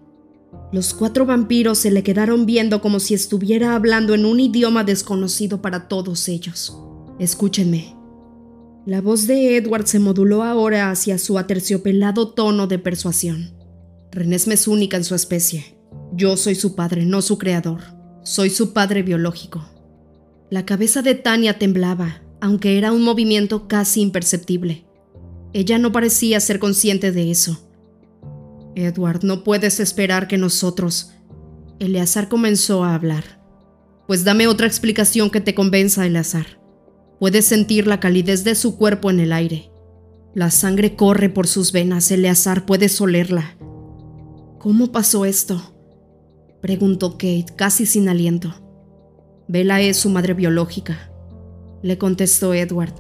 Los 0.72 0.94
cuatro 0.94 1.26
vampiros 1.26 1.80
se 1.80 1.92
le 1.92 2.02
quedaron 2.02 2.46
viendo 2.46 2.80
como 2.80 3.02
si 3.02 3.14
estuviera 3.14 3.76
hablando 3.76 4.14
en 4.14 4.24
un 4.24 4.40
idioma 4.40 4.86
desconocido 4.86 5.62
para 5.62 5.90
todos 5.90 6.30
ellos. 6.30 6.78
Escúchenme. 7.20 7.98
La 8.86 9.02
voz 9.02 9.28
de 9.28 9.58
Edward 9.58 9.86
se 9.86 10.00
moduló 10.00 10.44
ahora 10.44 10.92
hacia 10.92 11.18
su 11.18 11.38
aterciopelado 11.38 12.30
tono 12.30 12.68
de 12.68 12.80
persuasión. 12.80 13.63
Renesme 14.14 14.54
es 14.54 14.68
única 14.68 14.96
en 14.96 15.04
su 15.04 15.16
especie. 15.16 15.78
Yo 16.14 16.38
soy 16.38 16.56
su 16.56 16.76
padre, 16.76 17.06
no 17.06 17.22
su 17.22 17.38
creador. 17.38 17.82
Soy 18.24 18.50
su 18.50 18.72
padre 18.72 19.04
biológico. 19.04 19.66
La 20.50 20.66
cabeza 20.66 21.02
de 21.02 21.16
Tania 21.16 21.60
temblaba, 21.60 22.22
aunque 22.40 22.78
era 22.78 22.92
un 22.92 23.04
movimiento 23.04 23.68
casi 23.68 24.02
imperceptible. 24.02 24.86
Ella 25.52 25.78
no 25.78 25.92
parecía 25.92 26.40
ser 26.40 26.60
consciente 26.60 27.12
de 27.12 27.32
eso 27.32 27.70
Edward, 28.76 29.24
no 29.24 29.44
puedes 29.44 29.80
esperar 29.80 30.28
que 30.28 30.38
nosotros... 30.38 31.12
Eleazar 31.80 32.30
comenzó 32.30 32.84
a 32.84 32.96
hablar. 32.96 33.42
Pues 34.08 34.24
dame 34.24 34.48
otra 34.48 34.68
explicación 34.68 35.30
que 35.30 35.42
te 35.42 35.54
convenza, 35.54 36.06
Eleazar. 36.06 36.62
Puedes 37.20 37.46
sentir 37.46 37.88
la 37.88 38.00
calidez 38.00 38.44
de 38.44 38.56
su 38.56 38.78
cuerpo 38.78 39.10
en 39.10 39.20
el 39.20 39.34
aire. 39.34 39.72
La 40.34 40.50
sangre 40.50 40.96
corre 40.96 41.30
por 41.30 41.48
sus 41.48 41.72
venas, 41.72 42.10
Eleazar, 42.12 42.66
puedes 42.66 43.02
olerla. 43.02 43.58
¿Cómo 44.64 44.94
pasó 44.94 45.26
esto? 45.26 45.62
Preguntó 46.62 47.18
Kate, 47.18 47.48
casi 47.58 47.86
sin 47.86 48.08
aliento. 48.08 48.54
Bella 49.50 49.82
es 49.82 49.98
su 49.98 50.10
madre 50.10 50.34
biológica, 50.36 51.12
le 51.82 51.98
contestó 51.98 52.54
Edward. 52.54 52.94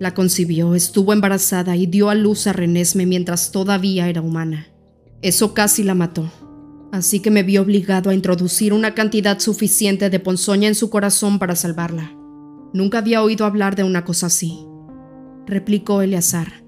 La 0.00 0.14
concibió, 0.14 0.74
estuvo 0.74 1.12
embarazada 1.12 1.76
y 1.76 1.86
dio 1.86 2.10
a 2.10 2.16
luz 2.16 2.48
a 2.48 2.52
Renesme 2.52 3.06
mientras 3.06 3.52
todavía 3.52 4.08
era 4.08 4.20
humana. 4.20 4.66
Eso 5.22 5.54
casi 5.54 5.84
la 5.84 5.94
mató, 5.94 6.28
así 6.90 7.20
que 7.20 7.30
me 7.30 7.44
vi 7.44 7.58
obligado 7.58 8.10
a 8.10 8.14
introducir 8.14 8.72
una 8.72 8.92
cantidad 8.92 9.38
suficiente 9.38 10.10
de 10.10 10.18
ponzoña 10.18 10.66
en 10.66 10.74
su 10.74 10.90
corazón 10.90 11.38
para 11.38 11.54
salvarla. 11.54 12.16
Nunca 12.74 12.98
había 12.98 13.22
oído 13.22 13.44
hablar 13.44 13.76
de 13.76 13.84
una 13.84 14.04
cosa 14.04 14.26
así, 14.26 14.66
replicó 15.46 16.02
Eleazar. 16.02 16.59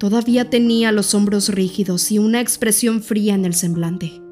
Todavía 0.00 0.48
tenía 0.48 0.92
los 0.92 1.14
hombros 1.14 1.50
rígidos 1.50 2.10
y 2.10 2.18
una 2.18 2.40
expresión 2.40 3.02
fría 3.02 3.34
en 3.34 3.44
el 3.44 3.52
semblante. 3.52 4.22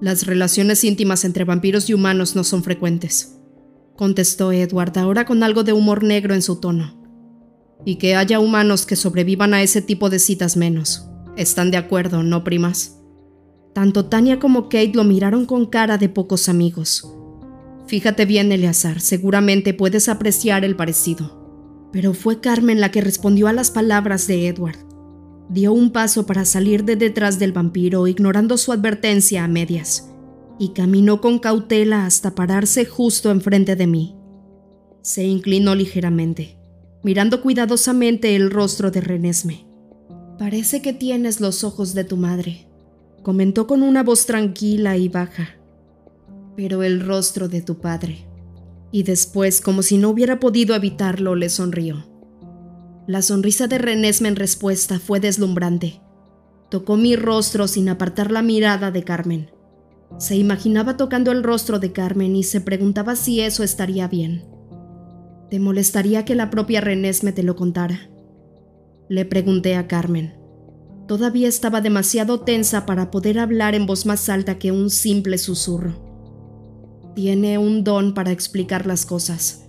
Las 0.00 0.26
relaciones 0.26 0.82
íntimas 0.82 1.24
entre 1.24 1.44
vampiros 1.44 1.88
y 1.88 1.94
humanos 1.94 2.34
no 2.34 2.42
son 2.42 2.64
frecuentes, 2.64 3.38
contestó 3.94 4.50
Edward, 4.50 4.98
ahora 4.98 5.24
con 5.24 5.44
algo 5.44 5.62
de 5.62 5.72
humor 5.72 6.02
negro 6.02 6.34
en 6.34 6.42
su 6.42 6.56
tono. 6.56 7.00
Y 7.84 7.98
que 7.98 8.16
haya 8.16 8.40
humanos 8.40 8.84
que 8.84 8.96
sobrevivan 8.96 9.54
a 9.54 9.62
ese 9.62 9.80
tipo 9.80 10.10
de 10.10 10.18
citas 10.18 10.56
menos. 10.56 11.08
¿Están 11.36 11.70
de 11.70 11.76
acuerdo, 11.76 12.24
no, 12.24 12.42
primas? 12.42 12.98
Tanto 13.76 14.06
Tania 14.06 14.40
como 14.40 14.64
Kate 14.64 14.90
lo 14.94 15.04
miraron 15.04 15.46
con 15.46 15.66
cara 15.66 15.98
de 15.98 16.08
pocos 16.08 16.48
amigos. 16.48 17.08
Fíjate 17.86 18.24
bien, 18.24 18.50
Eleazar, 18.50 19.00
seguramente 19.00 19.72
puedes 19.72 20.08
apreciar 20.08 20.64
el 20.64 20.74
parecido. 20.74 21.88
Pero 21.92 22.12
fue 22.12 22.40
Carmen 22.40 22.80
la 22.80 22.90
que 22.90 23.02
respondió 23.02 23.46
a 23.46 23.52
las 23.52 23.70
palabras 23.70 24.26
de 24.26 24.48
Edward. 24.48 24.91
Dio 25.52 25.74
un 25.74 25.90
paso 25.90 26.24
para 26.24 26.46
salir 26.46 26.84
de 26.84 26.96
detrás 26.96 27.38
del 27.38 27.52
vampiro, 27.52 28.06
ignorando 28.06 28.56
su 28.56 28.72
advertencia 28.72 29.44
a 29.44 29.48
medias, 29.48 30.08
y 30.58 30.70
caminó 30.70 31.20
con 31.20 31.38
cautela 31.38 32.06
hasta 32.06 32.34
pararse 32.34 32.86
justo 32.86 33.30
enfrente 33.30 33.76
de 33.76 33.86
mí. 33.86 34.16
Se 35.02 35.24
inclinó 35.24 35.74
ligeramente, 35.74 36.56
mirando 37.02 37.42
cuidadosamente 37.42 38.34
el 38.34 38.50
rostro 38.50 38.90
de 38.90 39.02
Renesme. 39.02 39.66
Parece 40.38 40.80
que 40.80 40.94
tienes 40.94 41.40
los 41.40 41.64
ojos 41.64 41.92
de 41.92 42.04
tu 42.04 42.16
madre, 42.16 42.66
comentó 43.22 43.66
con 43.66 43.82
una 43.82 44.02
voz 44.02 44.24
tranquila 44.24 44.96
y 44.96 45.10
baja. 45.10 45.50
Pero 46.56 46.82
el 46.82 47.00
rostro 47.00 47.48
de 47.48 47.60
tu 47.60 47.78
padre. 47.78 48.26
Y 48.90 49.02
después, 49.02 49.60
como 49.60 49.82
si 49.82 49.98
no 49.98 50.08
hubiera 50.08 50.40
podido 50.40 50.74
evitarlo, 50.74 51.34
le 51.34 51.50
sonrió. 51.50 52.11
La 53.08 53.20
sonrisa 53.20 53.66
de 53.66 53.78
Renesme 53.78 54.28
en 54.28 54.36
respuesta 54.36 55.00
fue 55.00 55.18
deslumbrante. 55.18 56.00
Tocó 56.70 56.96
mi 56.96 57.16
rostro 57.16 57.66
sin 57.66 57.88
apartar 57.88 58.30
la 58.30 58.42
mirada 58.42 58.92
de 58.92 59.02
Carmen. 59.02 59.50
Se 60.18 60.36
imaginaba 60.36 60.96
tocando 60.96 61.32
el 61.32 61.42
rostro 61.42 61.80
de 61.80 61.90
Carmen 61.90 62.36
y 62.36 62.44
se 62.44 62.60
preguntaba 62.60 63.16
si 63.16 63.40
eso 63.40 63.64
estaría 63.64 64.06
bien. 64.06 64.44
¿Te 65.50 65.58
molestaría 65.58 66.24
que 66.24 66.36
la 66.36 66.48
propia 66.48 66.80
Renesme 66.80 67.32
te 67.32 67.42
lo 67.42 67.56
contara? 67.56 68.08
Le 69.08 69.24
pregunté 69.24 69.74
a 69.74 69.88
Carmen. 69.88 70.36
Todavía 71.08 71.48
estaba 71.48 71.80
demasiado 71.80 72.40
tensa 72.42 72.86
para 72.86 73.10
poder 73.10 73.40
hablar 73.40 73.74
en 73.74 73.84
voz 73.84 74.06
más 74.06 74.28
alta 74.28 74.60
que 74.60 74.70
un 74.70 74.90
simple 74.90 75.38
susurro. 75.38 76.12
Tiene 77.16 77.58
un 77.58 77.82
don 77.82 78.14
para 78.14 78.30
explicar 78.30 78.86
las 78.86 79.04
cosas. 79.04 79.68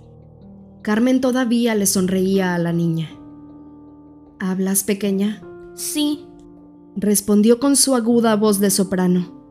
Carmen 0.84 1.20
todavía 1.20 1.74
le 1.74 1.88
sonreía 1.88 2.54
a 2.54 2.60
la 2.60 2.72
niña. 2.72 3.10
¿Hablas, 4.46 4.84
pequeña? 4.84 5.42
Sí, 5.74 6.26
respondió 6.98 7.62
con 7.62 7.78
su 7.78 7.96
aguda 7.96 8.36
voz 8.36 8.60
de 8.60 8.72
soprano. 8.72 9.42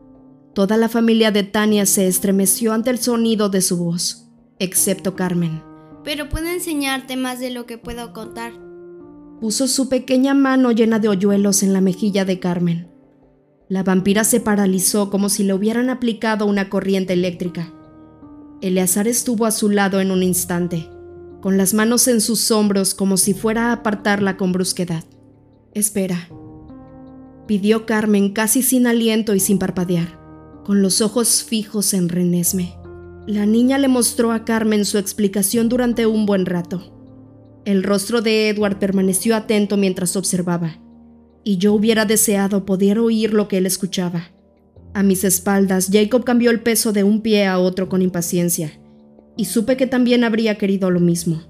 Toda 0.53 0.77
la 0.77 0.87
familia 0.87 1.31
de 1.31 1.41
Tania 1.41 1.87
se 1.87 2.07
estremeció 2.07 2.73
ante 2.73 2.91
el 2.91 2.99
sonido 2.99 3.49
de 3.49 3.61
su 3.61 3.77
voz, 3.77 4.29
excepto 4.59 5.15
Carmen. 5.15 5.63
pero 6.03 6.29
puedo 6.29 6.45
enseñarte 6.45 7.17
más 7.17 7.39
de 7.39 7.49
lo 7.49 7.65
que 7.65 7.79
puedo 7.79 8.13
contar. 8.13 8.53
Puso 9.41 9.67
su 9.67 9.89
pequeña 9.89 10.35
mano 10.35 10.71
llena 10.71 10.99
de 10.99 11.07
hoyuelos 11.07 11.63
en 11.63 11.73
la 11.73 11.81
mejilla 11.81 12.23
de 12.23 12.39
Carmen. 12.39 12.91
La 13.69 13.81
vampira 13.81 14.23
se 14.23 14.41
paralizó 14.41 15.09
como 15.09 15.29
si 15.29 15.43
le 15.43 15.55
hubieran 15.55 15.89
aplicado 15.89 16.45
una 16.45 16.69
corriente 16.69 17.13
eléctrica. 17.13 17.73
Eleazar 18.61 19.07
estuvo 19.07 19.47
a 19.47 19.51
su 19.51 19.71
lado 19.71 20.01
en 20.01 20.11
un 20.11 20.21
instante, 20.21 20.87
con 21.43 21.57
las 21.57 21.73
manos 21.73 22.07
en 22.07 22.21
sus 22.21 22.51
hombros 22.51 22.93
como 22.93 23.17
si 23.17 23.33
fuera 23.33 23.67
a 23.67 23.71
apartarla 23.73 24.37
con 24.37 24.53
brusquedad. 24.53 25.03
Espera, 25.73 26.29
pidió 27.47 27.85
Carmen 27.85 28.31
casi 28.31 28.63
sin 28.63 28.87
aliento 28.87 29.35
y 29.35 29.41
sin 29.41 29.59
parpadear, 29.59 30.17
con 30.63 30.81
los 30.81 31.01
ojos 31.01 31.43
fijos 31.43 31.93
en 31.93 32.07
Renesme. 32.07 32.77
La 33.27 33.45
niña 33.45 33.77
le 33.77 33.89
mostró 33.89 34.31
a 34.31 34.45
Carmen 34.45 34.85
su 34.85 34.97
explicación 34.97 35.67
durante 35.67 36.05
un 36.05 36.25
buen 36.25 36.45
rato. 36.45 36.93
El 37.65 37.83
rostro 37.83 38.21
de 38.21 38.47
Edward 38.47 38.79
permaneció 38.79 39.35
atento 39.35 39.75
mientras 39.75 40.15
observaba, 40.15 40.79
y 41.43 41.57
yo 41.57 41.73
hubiera 41.73 42.05
deseado 42.05 42.63
poder 42.63 42.99
oír 42.99 43.33
lo 43.33 43.49
que 43.49 43.57
él 43.57 43.65
escuchaba. 43.65 44.29
A 44.93 45.03
mis 45.03 45.25
espaldas, 45.25 45.89
Jacob 45.91 46.23
cambió 46.23 46.51
el 46.51 46.61
peso 46.61 46.93
de 46.93 47.03
un 47.03 47.19
pie 47.19 47.47
a 47.47 47.59
otro 47.59 47.89
con 47.89 48.01
impaciencia 48.01 48.79
y 49.35 49.45
supe 49.45 49.77
que 49.77 49.87
también 49.87 50.23
habría 50.23 50.57
querido 50.57 50.91
lo 50.91 50.99
mismo. 50.99 51.41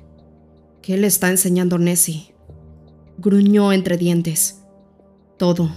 ¿Qué 0.82 0.98
le 0.98 1.08
está 1.08 1.30
enseñando 1.30 1.78
Nessie? 1.78 2.34
Gruñó 3.18 3.72
entre 3.72 3.98
dientes. 3.98 4.64
Todo, 5.38 5.70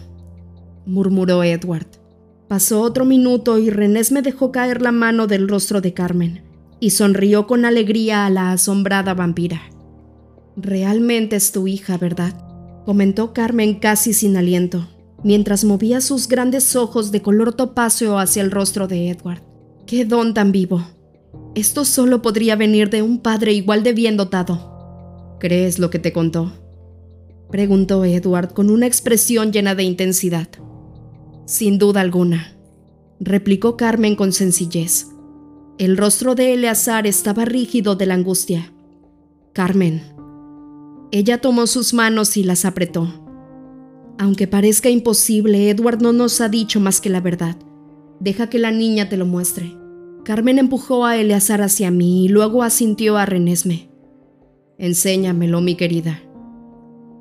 murmuró 0.84 1.42
Edward. 1.42 1.86
Pasó 2.48 2.80
otro 2.82 3.04
minuto 3.04 3.58
y 3.58 3.70
Renés 3.70 4.12
me 4.12 4.22
dejó 4.22 4.52
caer 4.52 4.82
la 4.82 4.92
mano 4.92 5.26
del 5.26 5.48
rostro 5.48 5.80
de 5.80 5.92
Carmen 5.92 6.42
y 6.78 6.90
sonrió 6.90 7.46
con 7.46 7.64
alegría 7.64 8.26
a 8.26 8.30
la 8.30 8.52
asombrada 8.52 9.14
vampira. 9.14 9.62
Realmente 10.56 11.36
es 11.36 11.52
tu 11.52 11.66
hija, 11.66 11.98
¿verdad? 11.98 12.34
comentó 12.84 13.32
Carmen 13.32 13.80
casi 13.80 14.12
sin 14.12 14.36
aliento, 14.36 14.88
mientras 15.24 15.64
movía 15.64 16.00
sus 16.00 16.28
grandes 16.28 16.76
ojos 16.76 17.10
de 17.10 17.20
color 17.20 17.52
topacio 17.52 18.16
hacia 18.18 18.42
el 18.42 18.52
rostro 18.52 18.86
de 18.86 19.10
Edward. 19.10 19.42
¡Qué 19.86 20.04
don 20.04 20.34
tan 20.34 20.52
vivo! 20.52 20.84
Esto 21.56 21.86
solo 21.86 22.20
podría 22.20 22.54
venir 22.54 22.90
de 22.90 23.00
un 23.00 23.18
padre 23.18 23.54
igual 23.54 23.82
de 23.82 23.94
bien 23.94 24.18
dotado. 24.18 25.38
¿Crees 25.40 25.78
lo 25.78 25.88
que 25.88 25.98
te 25.98 26.12
contó? 26.12 26.52
Preguntó 27.50 28.04
Edward 28.04 28.52
con 28.52 28.68
una 28.68 28.86
expresión 28.86 29.52
llena 29.52 29.74
de 29.74 29.82
intensidad. 29.82 30.48
Sin 31.46 31.78
duda 31.78 32.02
alguna, 32.02 32.52
replicó 33.20 33.78
Carmen 33.78 34.16
con 34.16 34.34
sencillez. 34.34 35.06
El 35.78 35.96
rostro 35.96 36.34
de 36.34 36.52
Eleazar 36.52 37.06
estaba 37.06 37.46
rígido 37.46 37.96
de 37.96 38.04
la 38.04 38.14
angustia. 38.14 38.70
Carmen. 39.54 40.02
Ella 41.10 41.40
tomó 41.40 41.66
sus 41.66 41.94
manos 41.94 42.36
y 42.36 42.44
las 42.44 42.66
apretó. 42.66 43.08
Aunque 44.18 44.46
parezca 44.46 44.90
imposible, 44.90 45.70
Edward 45.70 46.02
no 46.02 46.12
nos 46.12 46.42
ha 46.42 46.50
dicho 46.50 46.80
más 46.80 47.00
que 47.00 47.08
la 47.08 47.22
verdad. 47.22 47.56
Deja 48.20 48.50
que 48.50 48.58
la 48.58 48.72
niña 48.72 49.08
te 49.08 49.16
lo 49.16 49.24
muestre. 49.24 49.85
Carmen 50.26 50.58
empujó 50.58 51.04
a 51.04 51.16
Eleazar 51.16 51.62
hacia 51.62 51.92
mí 51.92 52.24
y 52.24 52.28
luego 52.28 52.64
asintió 52.64 53.16
a 53.16 53.26
Renesme. 53.26 53.88
Enséñamelo, 54.76 55.60
mi 55.60 55.76
querida. 55.76 56.20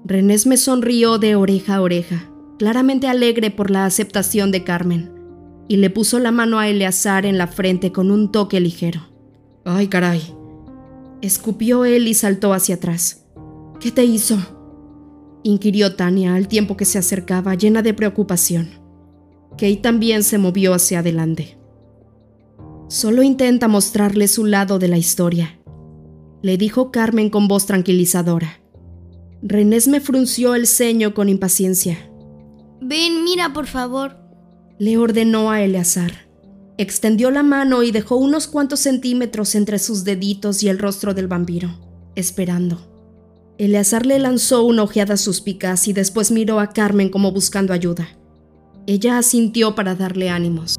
Renesme 0.04 0.58
sonrió 0.58 1.20
de 1.20 1.36
oreja 1.36 1.76
a 1.76 1.82
oreja, 1.84 2.32
claramente 2.58 3.08
alegre 3.08 3.52
por 3.52 3.70
la 3.70 3.86
aceptación 3.86 4.50
de 4.50 4.64
Carmen, 4.64 5.12
y 5.68 5.78
le 5.78 5.92
puso 5.92 6.18
la 6.18 6.32
mano 6.32 6.58
a 6.58 6.68
Eleazar 6.68 7.28
en 7.28 7.38
la 7.38 7.46
frente 7.46 7.92
con 7.92 8.10
un 8.10 8.32
toque 8.32 8.60
ligero. 8.60 9.02
¡Ay, 9.66 9.88
caray! 9.88 10.24
Escupió 11.22 11.86
él 11.86 12.08
y 12.08 12.16
saltó 12.16 12.54
hacia 12.54 12.74
atrás. 12.74 13.28
¿Qué 13.80 13.92
te 13.92 14.04
hizo? 14.04 14.40
inquirió 15.44 15.96
Tania 15.96 16.34
al 16.34 16.48
tiempo 16.48 16.76
que 16.76 16.86
se 16.86 16.98
acercaba, 16.98 17.54
llena 17.54 17.84
de 17.84 17.94
preocupación. 17.94 18.68
Kate 19.52 19.78
también 19.78 20.24
se 20.24 20.40
movió 20.40 20.74
hacia 20.74 21.00
adelante. 21.00 21.60
Solo 22.88 23.24
intenta 23.24 23.68
mostrarle 23.68 24.28
su 24.28 24.46
lado 24.46 24.78
de 24.78 24.88
la 24.88 24.98
historia, 24.98 25.60
le 26.44 26.58
dijo 26.58 26.92
Carmen 26.92 27.32
con 27.32 27.48
voz 27.48 27.66
tranquilizadora. 27.66 28.62
Renés 29.42 29.88
me 29.88 30.00
frunció 30.00 30.54
el 30.54 30.68
ceño 30.68 31.16
con 31.16 31.28
impaciencia. 31.28 31.98
Ven, 32.82 33.24
mira, 33.24 33.54
por 33.54 33.66
favor. 33.66 34.18
Le 34.78 34.98
ordenó 34.98 35.50
a 35.50 35.64
Eleazar. 35.64 36.30
Extendió 36.78 37.32
la 37.32 37.42
mano 37.42 37.82
y 37.82 37.92
dejó 37.92 38.18
unos 38.18 38.48
cuantos 38.48 38.82
centímetros 38.82 39.56
entre 39.56 39.80
sus 39.80 40.04
deditos 40.04 40.62
y 40.62 40.70
el 40.70 40.78
rostro 40.78 41.16
del 41.16 41.28
vampiro, 41.28 41.70
esperando. 42.16 42.92
Eleazar 43.58 44.06
le 44.06 44.20
lanzó 44.20 44.64
una 44.64 44.84
ojeada 44.84 45.18
suspicaz 45.18 45.88
y 45.88 45.94
después 45.94 46.30
miró 46.30 46.60
a 46.60 46.70
Carmen 46.70 47.10
como 47.10 47.32
buscando 47.32 47.74
ayuda. 47.74 48.10
Ella 48.86 49.18
asintió 49.18 49.74
para 49.74 49.96
darle 49.96 50.30
ánimos. 50.30 50.75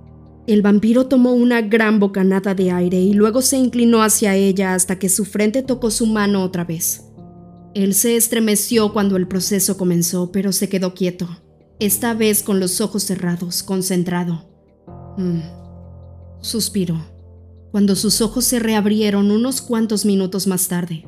El 0.46 0.62
vampiro 0.62 1.06
tomó 1.06 1.32
una 1.32 1.60
gran 1.60 1.98
bocanada 1.98 2.54
de 2.54 2.70
aire 2.70 3.00
y 3.00 3.14
luego 3.14 3.42
se 3.42 3.56
inclinó 3.56 4.02
hacia 4.02 4.36
ella 4.36 4.74
hasta 4.74 4.98
que 4.98 5.08
su 5.08 5.24
frente 5.24 5.62
tocó 5.62 5.90
su 5.90 6.06
mano 6.06 6.44
otra 6.44 6.64
vez. 6.64 7.04
Él 7.74 7.94
se 7.94 8.16
estremeció 8.16 8.92
cuando 8.92 9.16
el 9.16 9.26
proceso 9.26 9.76
comenzó, 9.76 10.30
pero 10.30 10.52
se 10.52 10.68
quedó 10.68 10.94
quieto, 10.94 11.28
esta 11.80 12.14
vez 12.14 12.42
con 12.42 12.60
los 12.60 12.80
ojos 12.80 13.02
cerrados, 13.02 13.62
concentrado. 13.62 14.48
Mm. 15.18 15.40
Suspiró, 16.40 16.96
cuando 17.72 17.96
sus 17.96 18.20
ojos 18.20 18.44
se 18.44 18.60
reabrieron 18.60 19.30
unos 19.32 19.60
cuantos 19.60 20.04
minutos 20.06 20.46
más 20.46 20.68
tarde. 20.68 21.04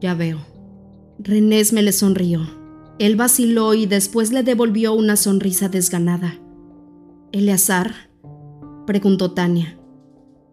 Ya 0.00 0.14
veo. 0.14 0.38
Renés 1.18 1.72
me 1.72 1.82
le 1.82 1.92
sonrió. 1.92 2.46
Él 2.98 3.16
vaciló 3.16 3.74
y 3.74 3.86
después 3.86 4.32
le 4.32 4.42
devolvió 4.42 4.92
una 4.92 5.16
sonrisa 5.16 5.68
desganada. 5.68 6.38
¿Eleazar? 7.32 8.13
Preguntó 8.86 9.30
Tania. 9.30 9.78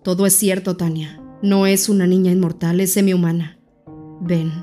Todo 0.04 0.26
es 0.26 0.34
cierto, 0.34 0.78
Tania. 0.78 1.22
No 1.44 1.66
es 1.66 1.90
una 1.90 2.08
niña 2.08 2.32
inmortal, 2.32 2.80
es 2.80 2.94
semihumana. 2.94 3.60
Ven, 4.22 4.54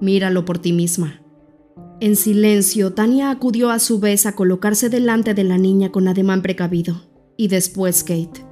míralo 0.00 0.44
por 0.44 0.58
ti 0.58 0.72
misma. 0.72 1.22
En 2.00 2.16
silencio, 2.16 2.92
Tania 2.92 3.30
acudió 3.30 3.70
a 3.70 3.78
su 3.78 4.00
vez 4.00 4.26
a 4.26 4.34
colocarse 4.34 4.88
delante 4.88 5.32
de 5.32 5.44
la 5.44 5.58
niña 5.58 5.92
con 5.92 6.08
ademán 6.08 6.42
precavido, 6.42 7.02
y 7.36 7.46
después 7.46 8.02
Kate. 8.02 8.44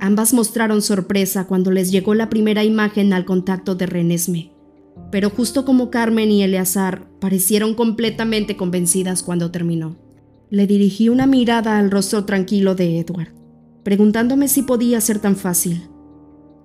Ambas 0.00 0.34
mostraron 0.34 0.82
sorpresa 0.82 1.46
cuando 1.46 1.70
les 1.70 1.92
llegó 1.92 2.14
la 2.14 2.28
primera 2.28 2.64
imagen 2.64 3.12
al 3.12 3.24
contacto 3.24 3.76
de 3.76 3.86
Renesme, 3.86 4.50
pero 5.12 5.30
justo 5.30 5.64
como 5.64 5.90
Carmen 5.90 6.32
y 6.32 6.42
Eleazar 6.42 7.08
parecieron 7.20 7.76
completamente 7.76 8.56
convencidas 8.56 9.22
cuando 9.22 9.52
terminó. 9.52 9.96
Le 10.50 10.66
dirigí 10.66 11.08
una 11.08 11.28
mirada 11.28 11.78
al 11.78 11.92
rostro 11.92 12.24
tranquilo 12.24 12.74
de 12.74 12.98
Edward 12.98 13.41
preguntándome 13.82 14.48
si 14.48 14.62
podía 14.62 15.00
ser 15.00 15.18
tan 15.18 15.36
fácil. 15.36 15.88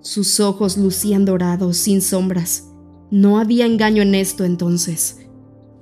Sus 0.00 0.40
ojos 0.40 0.76
lucían 0.76 1.24
dorados, 1.24 1.76
sin 1.76 2.00
sombras. 2.00 2.70
No 3.10 3.38
había 3.38 3.66
engaño 3.66 4.02
en 4.02 4.14
esto 4.14 4.44
entonces. 4.44 5.18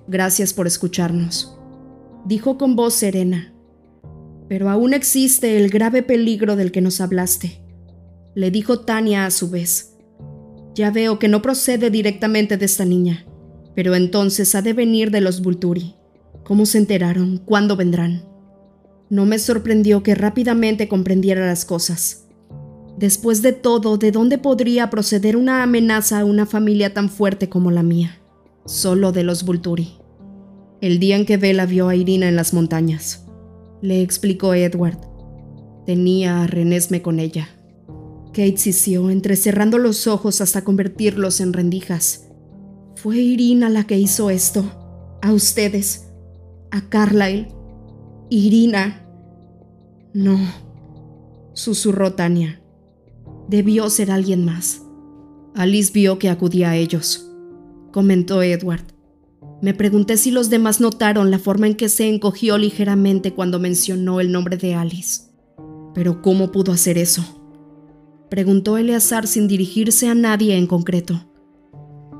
Gracias 0.08 0.52
por 0.54 0.66
escucharnos, 0.66 1.58
dijo 2.24 2.56
con 2.58 2.76
voz 2.76 2.94
serena. 2.94 3.52
Pero 4.48 4.70
aún 4.70 4.94
existe 4.94 5.58
el 5.58 5.70
grave 5.70 6.02
peligro 6.02 6.54
del 6.54 6.70
que 6.70 6.80
nos 6.80 7.00
hablaste, 7.00 7.60
le 8.34 8.50
dijo 8.50 8.80
Tania 8.80 9.26
a 9.26 9.30
su 9.30 9.50
vez. 9.50 9.96
Ya 10.74 10.90
veo 10.90 11.18
que 11.18 11.26
no 11.26 11.42
procede 11.42 11.90
directamente 11.90 12.56
de 12.56 12.66
esta 12.66 12.84
niña, 12.84 13.26
pero 13.74 13.94
entonces 13.94 14.54
ha 14.54 14.62
de 14.62 14.72
venir 14.72 15.10
de 15.10 15.20
los 15.20 15.42
Vulturi. 15.42 15.96
¿Cómo 16.44 16.66
se 16.66 16.78
enteraron? 16.78 17.38
¿Cuándo 17.38 17.76
vendrán? 17.76 18.35
No 19.08 19.24
me 19.24 19.38
sorprendió 19.38 20.02
que 20.02 20.14
rápidamente 20.14 20.88
comprendiera 20.88 21.46
las 21.46 21.64
cosas. 21.64 22.26
Después 22.98 23.42
de 23.42 23.52
todo, 23.52 23.98
¿de 23.98 24.10
dónde 24.10 24.38
podría 24.38 24.90
proceder 24.90 25.36
una 25.36 25.62
amenaza 25.62 26.20
a 26.20 26.24
una 26.24 26.46
familia 26.46 26.94
tan 26.94 27.08
fuerte 27.08 27.48
como 27.48 27.70
la 27.70 27.82
mía? 27.82 28.18
Solo 28.64 29.12
de 29.12 29.22
los 29.22 29.44
Vulturi. 29.44 29.98
El 30.80 30.98
día 30.98 31.16
en 31.16 31.26
que 31.26 31.36
Bella 31.36 31.66
vio 31.66 31.88
a 31.88 31.94
Irina 31.94 32.28
en 32.28 32.36
las 32.36 32.52
montañas, 32.52 33.26
le 33.80 34.02
explicó 34.02 34.54
Edward. 34.54 34.98
Tenía 35.84 36.42
a 36.42 36.46
Renesme 36.46 37.02
con 37.02 37.20
ella. 37.20 37.48
Kate 38.28 38.56
sisió, 38.56 39.08
entrecerrando 39.08 39.78
los 39.78 40.06
ojos 40.06 40.40
hasta 40.40 40.64
convertirlos 40.64 41.40
en 41.40 41.52
rendijas. 41.52 42.28
Fue 42.96 43.18
Irina 43.18 43.68
la 43.68 43.84
que 43.84 43.98
hizo 43.98 44.30
esto. 44.30 44.64
A 45.22 45.32
ustedes. 45.32 46.08
A 46.70 46.88
Carlyle 46.88 47.55
Irina. 48.28 49.06
No, 50.12 50.36
susurró 51.52 52.14
Tania. 52.14 52.60
Debió 53.48 53.88
ser 53.88 54.10
alguien 54.10 54.44
más. 54.44 54.82
Alice 55.54 55.92
vio 55.92 56.18
que 56.18 56.28
acudía 56.28 56.70
a 56.70 56.76
ellos, 56.76 57.30
comentó 57.92 58.42
Edward. 58.42 58.84
Me 59.62 59.74
pregunté 59.74 60.16
si 60.16 60.32
los 60.32 60.50
demás 60.50 60.80
notaron 60.80 61.30
la 61.30 61.38
forma 61.38 61.68
en 61.68 61.76
que 61.76 61.88
se 61.88 62.08
encogió 62.08 62.58
ligeramente 62.58 63.32
cuando 63.32 63.60
mencionó 63.60 64.18
el 64.20 64.32
nombre 64.32 64.56
de 64.56 64.74
Alice. 64.74 65.30
Pero 65.94 66.20
¿cómo 66.20 66.50
pudo 66.50 66.72
hacer 66.72 66.98
eso? 66.98 67.22
Preguntó 68.28 68.76
Eleazar 68.76 69.28
sin 69.28 69.46
dirigirse 69.46 70.08
a 70.08 70.16
nadie 70.16 70.56
en 70.56 70.66
concreto. 70.66 71.30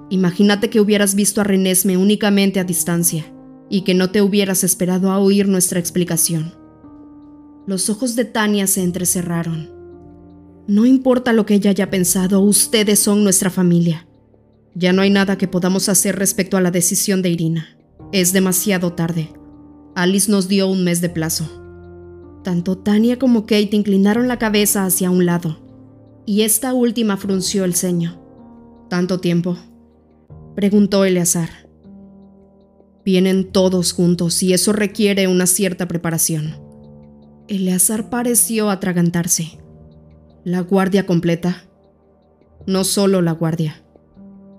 Imagínate 0.08 0.70
que 0.70 0.80
hubieras 0.80 1.16
visto 1.16 1.40
a 1.40 1.44
Renesme 1.44 1.96
únicamente 1.96 2.60
a 2.60 2.64
distancia 2.64 3.35
y 3.68 3.82
que 3.82 3.94
no 3.94 4.10
te 4.10 4.22
hubieras 4.22 4.64
esperado 4.64 5.10
a 5.10 5.18
oír 5.18 5.48
nuestra 5.48 5.80
explicación. 5.80 6.54
Los 7.66 7.90
ojos 7.90 8.14
de 8.14 8.24
Tania 8.24 8.66
se 8.66 8.82
entrecerraron. 8.82 9.70
No 10.68 10.86
importa 10.86 11.32
lo 11.32 11.46
que 11.46 11.54
ella 11.54 11.70
haya 11.70 11.90
pensado, 11.90 12.40
ustedes 12.40 12.98
son 12.98 13.24
nuestra 13.24 13.50
familia. 13.50 14.06
Ya 14.74 14.92
no 14.92 15.02
hay 15.02 15.10
nada 15.10 15.38
que 15.38 15.48
podamos 15.48 15.88
hacer 15.88 16.16
respecto 16.16 16.56
a 16.56 16.60
la 16.60 16.70
decisión 16.70 17.22
de 17.22 17.30
Irina. 17.30 17.76
Es 18.12 18.32
demasiado 18.32 18.92
tarde. 18.92 19.32
Alice 19.94 20.30
nos 20.30 20.48
dio 20.48 20.68
un 20.68 20.84
mes 20.84 21.00
de 21.00 21.08
plazo. 21.08 21.46
Tanto 22.44 22.78
Tania 22.78 23.18
como 23.18 23.42
Kate 23.42 23.70
inclinaron 23.72 24.28
la 24.28 24.38
cabeza 24.38 24.84
hacia 24.84 25.10
un 25.10 25.26
lado, 25.26 25.58
y 26.26 26.42
esta 26.42 26.74
última 26.74 27.16
frunció 27.16 27.64
el 27.64 27.74
ceño. 27.74 28.20
¿Tanto 28.88 29.18
tiempo? 29.18 29.56
preguntó 30.54 31.04
Eleazar. 31.04 31.65
Vienen 33.06 33.52
todos 33.52 33.92
juntos 33.92 34.42
y 34.42 34.52
eso 34.52 34.72
requiere 34.72 35.28
una 35.28 35.46
cierta 35.46 35.86
preparación. 35.86 36.56
Eleazar 37.46 38.10
pareció 38.10 38.68
atragantarse. 38.68 39.60
¿La 40.42 40.58
guardia 40.58 41.06
completa? 41.06 41.62
No 42.66 42.82
solo 42.82 43.22
la 43.22 43.30
guardia, 43.30 43.84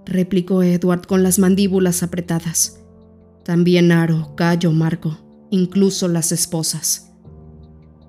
replicó 0.05 0.63
Edward 0.63 1.05
con 1.07 1.23
las 1.23 1.39
mandíbulas 1.39 2.03
apretadas. 2.03 2.79
También 3.43 3.91
Aro, 3.91 4.33
Cayo, 4.35 4.71
Marco, 4.71 5.17
incluso 5.51 6.07
las 6.07 6.31
esposas. 6.31 7.11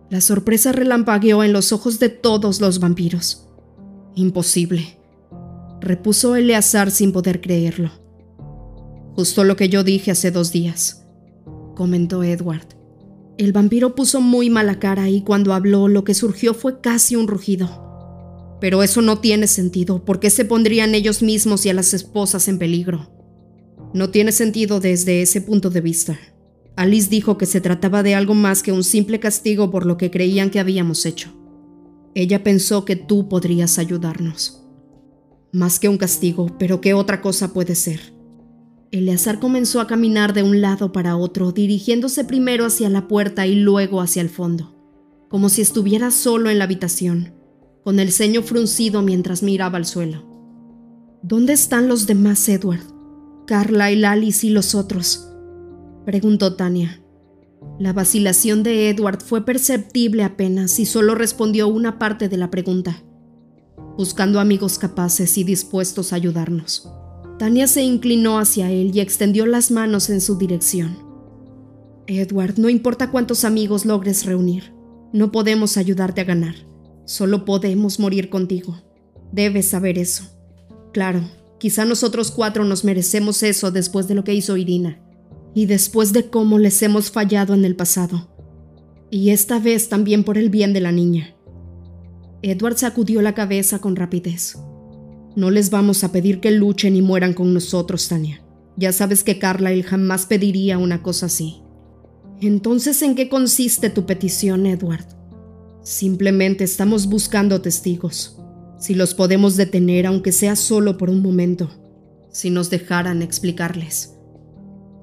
La 0.08 0.20
sorpresa 0.20 0.70
relampagueó 0.70 1.42
en 1.42 1.52
los 1.52 1.72
ojos 1.72 1.98
de 1.98 2.10
todos 2.10 2.60
los 2.60 2.78
vampiros. 2.78 3.48
Imposible, 4.14 5.00
repuso 5.80 6.36
Eleazar 6.36 6.92
sin 6.92 7.10
poder 7.10 7.40
creerlo. 7.40 8.07
Justo 9.18 9.42
lo 9.42 9.56
que 9.56 9.68
yo 9.68 9.82
dije 9.82 10.12
hace 10.12 10.30
dos 10.30 10.52
días, 10.52 11.04
comentó 11.74 12.22
Edward. 12.22 12.68
El 13.36 13.52
vampiro 13.52 13.96
puso 13.96 14.20
muy 14.20 14.48
mala 14.48 14.78
cara 14.78 15.10
y 15.10 15.22
cuando 15.22 15.54
habló 15.54 15.88
lo 15.88 16.04
que 16.04 16.14
surgió 16.14 16.54
fue 16.54 16.80
casi 16.80 17.16
un 17.16 17.26
rugido. 17.26 17.68
Pero 18.60 18.84
eso 18.84 19.02
no 19.02 19.18
tiene 19.18 19.48
sentido, 19.48 20.04
porque 20.04 20.30
se 20.30 20.44
pondrían 20.44 20.94
ellos 20.94 21.20
mismos 21.20 21.66
y 21.66 21.68
a 21.68 21.74
las 21.74 21.94
esposas 21.94 22.46
en 22.46 22.60
peligro. 22.60 23.10
No 23.92 24.10
tiene 24.10 24.30
sentido 24.30 24.78
desde 24.78 25.20
ese 25.20 25.40
punto 25.40 25.68
de 25.68 25.80
vista. 25.80 26.16
Alice 26.76 27.10
dijo 27.10 27.38
que 27.38 27.46
se 27.46 27.60
trataba 27.60 28.04
de 28.04 28.14
algo 28.14 28.34
más 28.34 28.62
que 28.62 28.70
un 28.70 28.84
simple 28.84 29.18
castigo 29.18 29.68
por 29.72 29.84
lo 29.84 29.96
que 29.96 30.12
creían 30.12 30.50
que 30.50 30.60
habíamos 30.60 31.04
hecho. 31.06 31.30
Ella 32.14 32.44
pensó 32.44 32.84
que 32.84 32.94
tú 32.94 33.28
podrías 33.28 33.80
ayudarnos. 33.80 34.62
Más 35.52 35.80
que 35.80 35.88
un 35.88 35.98
castigo, 35.98 36.56
pero 36.56 36.80
¿qué 36.80 36.94
otra 36.94 37.20
cosa 37.20 37.52
puede 37.52 37.74
ser? 37.74 38.16
Eleazar 38.90 39.38
comenzó 39.38 39.80
a 39.82 39.86
caminar 39.86 40.32
de 40.32 40.42
un 40.42 40.62
lado 40.62 40.92
para 40.92 41.16
otro, 41.16 41.52
dirigiéndose 41.52 42.24
primero 42.24 42.64
hacia 42.64 42.88
la 42.88 43.06
puerta 43.06 43.46
y 43.46 43.54
luego 43.54 44.00
hacia 44.00 44.22
el 44.22 44.30
fondo, 44.30 44.74
como 45.28 45.50
si 45.50 45.60
estuviera 45.60 46.10
solo 46.10 46.48
en 46.48 46.58
la 46.58 46.64
habitación, 46.64 47.34
con 47.84 48.00
el 48.00 48.12
ceño 48.12 48.42
fruncido 48.42 49.02
mientras 49.02 49.42
miraba 49.42 49.76
al 49.76 49.84
suelo. 49.84 50.26
¿Dónde 51.22 51.52
están 51.52 51.88
los 51.88 52.06
demás, 52.06 52.48
Edward? 52.48 52.80
Carla 53.46 53.92
y 53.92 54.02
Alice 54.04 54.46
y 54.46 54.50
los 54.50 54.74
otros? 54.74 55.28
preguntó 56.06 56.54
Tania. 56.54 57.02
La 57.78 57.92
vacilación 57.92 58.62
de 58.62 58.88
Edward 58.88 59.20
fue 59.20 59.44
perceptible 59.44 60.24
apenas 60.24 60.78
y 60.78 60.86
solo 60.86 61.14
respondió 61.14 61.68
una 61.68 61.98
parte 61.98 62.30
de 62.30 62.38
la 62.38 62.50
pregunta, 62.50 63.02
buscando 63.98 64.40
amigos 64.40 64.78
capaces 64.78 65.36
y 65.36 65.44
dispuestos 65.44 66.12
a 66.12 66.16
ayudarnos. 66.16 66.88
Tania 67.38 67.68
se 67.68 67.82
inclinó 67.82 68.38
hacia 68.38 68.70
él 68.70 68.90
y 68.92 69.00
extendió 69.00 69.46
las 69.46 69.70
manos 69.70 70.10
en 70.10 70.20
su 70.20 70.36
dirección. 70.36 70.98
Edward, 72.08 72.58
no 72.58 72.68
importa 72.68 73.10
cuántos 73.10 73.44
amigos 73.44 73.84
logres 73.84 74.24
reunir, 74.24 74.72
no 75.12 75.30
podemos 75.30 75.76
ayudarte 75.76 76.20
a 76.20 76.24
ganar. 76.24 76.54
Solo 77.04 77.44
podemos 77.44 78.00
morir 78.00 78.28
contigo. 78.28 78.82
Debes 79.32 79.68
saber 79.68 79.98
eso. 79.98 80.24
Claro, 80.92 81.22
quizá 81.58 81.84
nosotros 81.84 82.30
cuatro 82.30 82.64
nos 82.64 82.84
merecemos 82.84 83.42
eso 83.42 83.70
después 83.70 84.08
de 84.08 84.14
lo 84.14 84.24
que 84.24 84.34
hizo 84.34 84.56
Irina 84.56 85.00
y 85.54 85.66
después 85.66 86.12
de 86.12 86.28
cómo 86.28 86.58
les 86.58 86.82
hemos 86.82 87.10
fallado 87.10 87.54
en 87.54 87.64
el 87.64 87.76
pasado. 87.76 88.28
Y 89.10 89.30
esta 89.30 89.58
vez 89.58 89.88
también 89.88 90.24
por 90.24 90.38
el 90.38 90.50
bien 90.50 90.72
de 90.72 90.80
la 90.80 90.92
niña. 90.92 91.34
Edward 92.42 92.76
sacudió 92.78 93.22
la 93.22 93.34
cabeza 93.34 93.78
con 93.80 93.96
rapidez. 93.96 94.56
No 95.36 95.50
les 95.50 95.70
vamos 95.70 96.04
a 96.04 96.12
pedir 96.12 96.40
que 96.40 96.50
luchen 96.50 96.96
y 96.96 97.02
mueran 97.02 97.34
con 97.34 97.54
nosotros, 97.54 98.08
Tania. 98.08 98.42
Ya 98.76 98.92
sabes 98.92 99.24
que 99.24 99.38
Carlyle 99.38 99.82
jamás 99.82 100.26
pediría 100.26 100.78
una 100.78 101.02
cosa 101.02 101.26
así. 101.26 101.62
Entonces, 102.40 103.02
¿en 103.02 103.14
qué 103.14 103.28
consiste 103.28 103.90
tu 103.90 104.06
petición, 104.06 104.66
Edward? 104.66 105.06
Simplemente 105.82 106.64
estamos 106.64 107.06
buscando 107.06 107.60
testigos. 107.60 108.38
Si 108.78 108.94
los 108.94 109.14
podemos 109.14 109.56
detener, 109.56 110.06
aunque 110.06 110.30
sea 110.30 110.54
solo 110.54 110.96
por 110.98 111.10
un 111.10 111.22
momento. 111.22 111.70
Si 112.30 112.50
nos 112.50 112.70
dejaran 112.70 113.22
explicarles. 113.22 114.14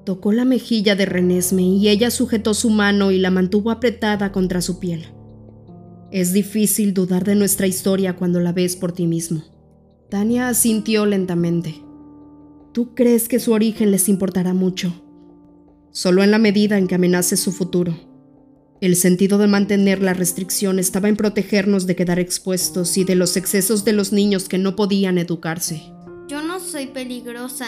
Tocó 0.06 0.32
la 0.32 0.44
mejilla 0.44 0.94
de 0.94 1.04
Renesme 1.04 1.62
y 1.62 1.88
ella 1.88 2.10
sujetó 2.10 2.54
su 2.54 2.70
mano 2.70 3.10
y 3.10 3.18
la 3.18 3.30
mantuvo 3.30 3.70
apretada 3.70 4.32
contra 4.32 4.62
su 4.62 4.78
piel. 4.78 5.06
Es 6.12 6.32
difícil 6.32 6.94
dudar 6.94 7.24
de 7.24 7.34
nuestra 7.34 7.66
historia 7.66 8.16
cuando 8.16 8.40
la 8.40 8.52
ves 8.52 8.76
por 8.76 8.92
ti 8.92 9.06
mismo. 9.06 9.42
Tania 10.08 10.48
asintió 10.48 11.04
lentamente. 11.04 11.82
¿Tú 12.72 12.94
crees 12.94 13.28
que 13.28 13.40
su 13.40 13.52
origen 13.52 13.90
les 13.90 14.08
importará 14.08 14.54
mucho? 14.54 14.92
Solo 15.90 16.22
en 16.22 16.30
la 16.30 16.38
medida 16.38 16.78
en 16.78 16.86
que 16.86 16.94
amenace 16.94 17.36
su 17.36 17.50
futuro. 17.50 17.96
El 18.80 18.94
sentido 18.94 19.36
de 19.38 19.48
mantener 19.48 20.02
la 20.02 20.14
restricción 20.14 20.78
estaba 20.78 21.08
en 21.08 21.16
protegernos 21.16 21.86
de 21.86 21.96
quedar 21.96 22.20
expuestos 22.20 22.96
y 22.98 23.04
de 23.04 23.16
los 23.16 23.36
excesos 23.36 23.84
de 23.84 23.94
los 23.94 24.12
niños 24.12 24.48
que 24.48 24.58
no 24.58 24.76
podían 24.76 25.18
educarse. 25.18 25.82
Yo 26.28 26.40
no 26.40 26.60
soy 26.60 26.86
peligrosa. 26.86 27.66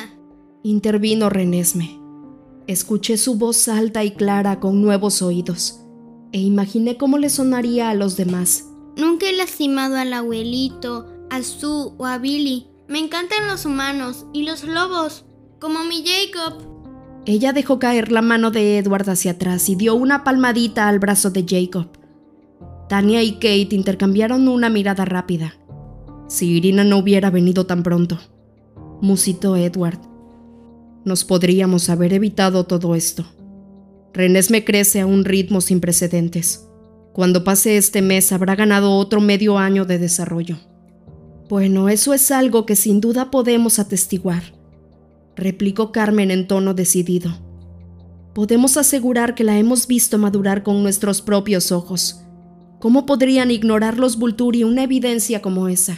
Intervino 0.62 1.30
Renesme. 1.30 1.98
Escuché 2.68 3.16
su 3.16 3.36
voz 3.36 3.66
alta 3.66 4.04
y 4.04 4.12
clara 4.12 4.60
con 4.60 4.80
nuevos 4.80 5.22
oídos 5.22 5.80
e 6.32 6.38
imaginé 6.38 6.98
cómo 6.98 7.18
le 7.18 7.30
sonaría 7.30 7.90
a 7.90 7.94
los 7.94 8.16
demás. 8.16 8.66
Nunca 8.96 9.28
he 9.28 9.32
lastimado 9.32 9.96
al 9.96 10.12
abuelito, 10.12 11.17
a 11.30 11.42
Sue 11.42 11.92
o 11.96 12.06
a 12.06 12.18
Billy. 12.18 12.66
Me 12.88 12.98
encantan 12.98 13.46
los 13.46 13.66
humanos 13.66 14.26
y 14.32 14.44
los 14.44 14.64
lobos, 14.64 15.24
como 15.60 15.84
mi 15.84 16.04
Jacob. 16.04 16.62
Ella 17.26 17.52
dejó 17.52 17.78
caer 17.78 18.10
la 18.10 18.22
mano 18.22 18.50
de 18.50 18.78
Edward 18.78 19.10
hacia 19.10 19.32
atrás 19.32 19.68
y 19.68 19.74
dio 19.74 19.94
una 19.94 20.24
palmadita 20.24 20.88
al 20.88 20.98
brazo 20.98 21.30
de 21.30 21.44
Jacob. 21.46 21.88
Tania 22.88 23.22
y 23.22 23.34
Kate 23.34 23.68
intercambiaron 23.74 24.48
una 24.48 24.70
mirada 24.70 25.04
rápida. 25.04 25.54
Si 26.28 26.46
Irina 26.56 26.84
no 26.84 26.98
hubiera 26.98 27.30
venido 27.30 27.66
tan 27.66 27.82
pronto, 27.82 28.18
musitó 29.02 29.56
Edward, 29.56 30.00
nos 31.04 31.24
podríamos 31.24 31.88
haber 31.90 32.12
evitado 32.12 32.64
todo 32.64 32.94
esto. 32.94 33.24
Renés 34.12 34.50
me 34.50 34.64
crece 34.64 35.00
a 35.00 35.06
un 35.06 35.24
ritmo 35.24 35.60
sin 35.60 35.80
precedentes. 35.80 36.66
Cuando 37.12 37.44
pase 37.44 37.76
este 37.76 38.02
mes 38.02 38.32
habrá 38.32 38.56
ganado 38.56 38.92
otro 38.92 39.20
medio 39.20 39.58
año 39.58 39.84
de 39.84 39.98
desarrollo. 39.98 40.56
Bueno, 41.48 41.88
eso 41.88 42.14
es 42.14 42.30
algo 42.30 42.66
que 42.66 42.76
sin 42.76 43.00
duda 43.00 43.30
podemos 43.30 43.78
atestiguar, 43.78 44.42
replicó 45.36 45.92
Carmen 45.92 46.30
en 46.30 46.46
tono 46.46 46.74
decidido. 46.74 47.30
Podemos 48.34 48.76
asegurar 48.76 49.34
que 49.34 49.44
la 49.44 49.58
hemos 49.58 49.86
visto 49.86 50.18
madurar 50.18 50.62
con 50.62 50.82
nuestros 50.82 51.22
propios 51.22 51.72
ojos. 51.72 52.22
¿Cómo 52.80 53.06
podrían 53.06 53.50
ignorar 53.50 53.98
los 53.98 54.18
Vulturi 54.18 54.62
una 54.62 54.84
evidencia 54.84 55.42
como 55.42 55.68
esa? 55.68 55.96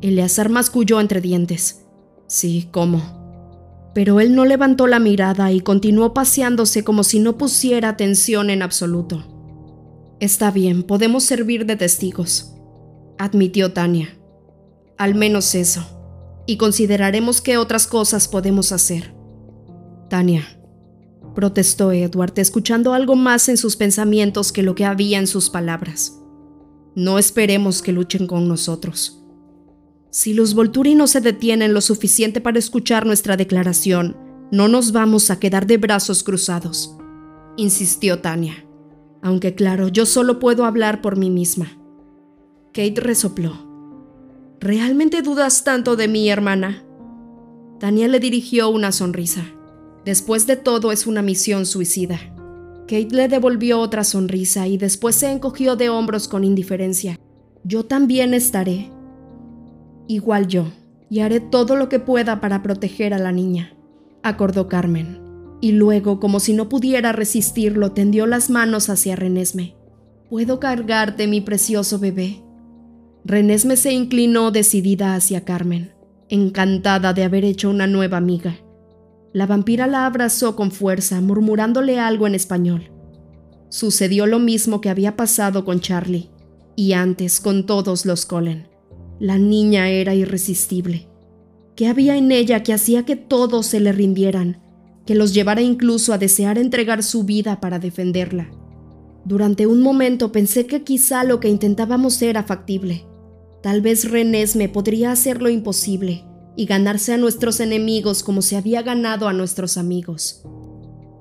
Eleazar 0.00 0.48
masculló 0.48 1.00
entre 1.00 1.20
dientes. 1.20 1.84
Sí, 2.26 2.68
¿cómo? 2.70 3.20
pero 3.94 4.20
él 4.20 4.34
no 4.34 4.44
levantó 4.44 4.86
la 4.86 5.00
mirada 5.00 5.50
y 5.52 5.60
continuó 5.60 6.14
paseándose 6.14 6.84
como 6.84 7.02
si 7.02 7.18
no 7.18 7.36
pusiera 7.36 7.88
atención 7.88 8.50
en 8.50 8.62
absoluto. 8.62 9.24
Está 10.20 10.50
bien, 10.50 10.82
podemos 10.82 11.24
servir 11.24 11.66
de 11.66 11.76
testigos, 11.76 12.54
admitió 13.18 13.72
Tania. 13.72 14.19
Al 15.00 15.14
menos 15.14 15.54
eso, 15.54 15.80
y 16.44 16.58
consideraremos 16.58 17.40
qué 17.40 17.56
otras 17.56 17.86
cosas 17.86 18.28
podemos 18.28 18.70
hacer. 18.70 19.14
Tania, 20.10 20.60
protestó 21.34 21.90
Edward, 21.90 22.34
escuchando 22.36 22.92
algo 22.92 23.16
más 23.16 23.48
en 23.48 23.56
sus 23.56 23.76
pensamientos 23.76 24.52
que 24.52 24.62
lo 24.62 24.74
que 24.74 24.84
había 24.84 25.18
en 25.18 25.26
sus 25.26 25.48
palabras. 25.48 26.20
No 26.94 27.18
esperemos 27.18 27.80
que 27.80 27.92
luchen 27.92 28.26
con 28.26 28.46
nosotros. 28.46 29.24
Si 30.10 30.34
los 30.34 30.52
Volturi 30.52 30.94
no 30.94 31.06
se 31.06 31.22
detienen 31.22 31.72
lo 31.72 31.80
suficiente 31.80 32.42
para 32.42 32.58
escuchar 32.58 33.06
nuestra 33.06 33.38
declaración, 33.38 34.18
no 34.52 34.68
nos 34.68 34.92
vamos 34.92 35.30
a 35.30 35.40
quedar 35.40 35.66
de 35.66 35.78
brazos 35.78 36.22
cruzados, 36.22 36.94
insistió 37.56 38.18
Tania. 38.18 38.66
Aunque 39.22 39.54
claro, 39.54 39.88
yo 39.88 40.04
solo 40.04 40.38
puedo 40.38 40.66
hablar 40.66 41.00
por 41.00 41.16
mí 41.16 41.30
misma. 41.30 41.78
Kate 42.74 43.00
resopló. 43.00 43.69
¿Realmente 44.60 45.22
dudas 45.22 45.64
tanto 45.64 45.96
de 45.96 46.06
mí, 46.06 46.28
hermana? 46.28 46.84
Tania 47.78 48.08
le 48.08 48.20
dirigió 48.20 48.68
una 48.68 48.92
sonrisa. 48.92 49.46
Después 50.04 50.46
de 50.46 50.56
todo 50.56 50.92
es 50.92 51.06
una 51.06 51.22
misión 51.22 51.64
suicida. 51.64 52.18
Kate 52.82 53.08
le 53.10 53.28
devolvió 53.28 53.80
otra 53.80 54.04
sonrisa 54.04 54.68
y 54.68 54.76
después 54.76 55.16
se 55.16 55.30
encogió 55.30 55.76
de 55.76 55.88
hombros 55.88 56.28
con 56.28 56.44
indiferencia. 56.44 57.18
Yo 57.64 57.86
también 57.86 58.34
estaré, 58.34 58.90
igual 60.08 60.46
yo, 60.46 60.66
y 61.08 61.20
haré 61.20 61.40
todo 61.40 61.74
lo 61.74 61.88
que 61.88 61.98
pueda 61.98 62.42
para 62.42 62.62
proteger 62.62 63.14
a 63.14 63.18
la 63.18 63.32
niña, 63.32 63.74
acordó 64.22 64.68
Carmen. 64.68 65.22
Y 65.62 65.72
luego, 65.72 66.20
como 66.20 66.38
si 66.38 66.52
no 66.52 66.68
pudiera 66.68 67.12
resistirlo, 67.12 67.92
tendió 67.92 68.26
las 68.26 68.50
manos 68.50 68.90
hacia 68.90 69.16
Renesme. 69.16 69.74
¿Puedo 70.28 70.60
cargarte, 70.60 71.26
mi 71.26 71.40
precioso 71.40 71.98
bebé? 71.98 72.42
Renesme 73.24 73.76
se 73.76 73.92
inclinó 73.92 74.50
decidida 74.50 75.14
hacia 75.14 75.44
Carmen, 75.44 75.92
encantada 76.28 77.12
de 77.12 77.24
haber 77.24 77.44
hecho 77.44 77.68
una 77.68 77.86
nueva 77.86 78.16
amiga. 78.16 78.56
La 79.32 79.46
vampira 79.46 79.86
la 79.86 80.06
abrazó 80.06 80.56
con 80.56 80.70
fuerza, 80.70 81.20
murmurándole 81.20 82.00
algo 82.00 82.26
en 82.26 82.34
español. 82.34 82.90
Sucedió 83.68 84.26
lo 84.26 84.38
mismo 84.38 84.80
que 84.80 84.90
había 84.90 85.16
pasado 85.16 85.64
con 85.64 85.80
Charlie, 85.80 86.30
y 86.76 86.94
antes 86.94 87.40
con 87.40 87.66
todos 87.66 88.06
los 88.06 88.26
Colen. 88.26 88.68
La 89.20 89.36
niña 89.36 89.90
era 89.90 90.14
irresistible. 90.14 91.08
¿Qué 91.76 91.88
había 91.88 92.16
en 92.16 92.32
ella 92.32 92.62
que 92.62 92.72
hacía 92.72 93.04
que 93.04 93.16
todos 93.16 93.66
se 93.66 93.80
le 93.80 93.92
rindieran, 93.92 94.62
que 95.04 95.14
los 95.14 95.34
llevara 95.34 95.60
incluso 95.60 96.12
a 96.12 96.18
desear 96.18 96.58
entregar 96.58 97.02
su 97.02 97.24
vida 97.24 97.60
para 97.60 97.78
defenderla? 97.78 98.50
Durante 99.24 99.66
un 99.66 99.82
momento 99.82 100.32
pensé 100.32 100.66
que 100.66 100.82
quizá 100.82 101.22
lo 101.24 101.38
que 101.38 101.48
intentábamos 101.48 102.20
era 102.22 102.42
factible. 102.42 103.06
Tal 103.62 103.82
vez 103.82 104.10
Renés 104.10 104.56
me 104.56 104.68
podría 104.68 105.12
hacer 105.12 105.42
lo 105.42 105.50
imposible 105.50 106.24
y 106.56 106.66
ganarse 106.66 107.12
a 107.12 107.18
nuestros 107.18 107.60
enemigos 107.60 108.22
como 108.22 108.42
se 108.42 108.56
había 108.56 108.82
ganado 108.82 109.28
a 109.28 109.32
nuestros 109.32 109.76
amigos. 109.76 110.42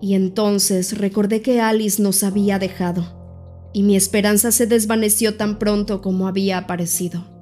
Y 0.01 0.13
entonces 0.13 0.97
recordé 0.97 1.41
que 1.41 1.59
Alice 1.59 2.01
nos 2.01 2.23
había 2.23 2.59
dejado, 2.59 3.69
y 3.73 3.83
mi 3.83 3.95
esperanza 3.95 4.51
se 4.51 4.67
desvaneció 4.67 5.35
tan 5.35 5.59
pronto 5.59 6.01
como 6.01 6.27
había 6.27 6.57
aparecido. 6.57 7.38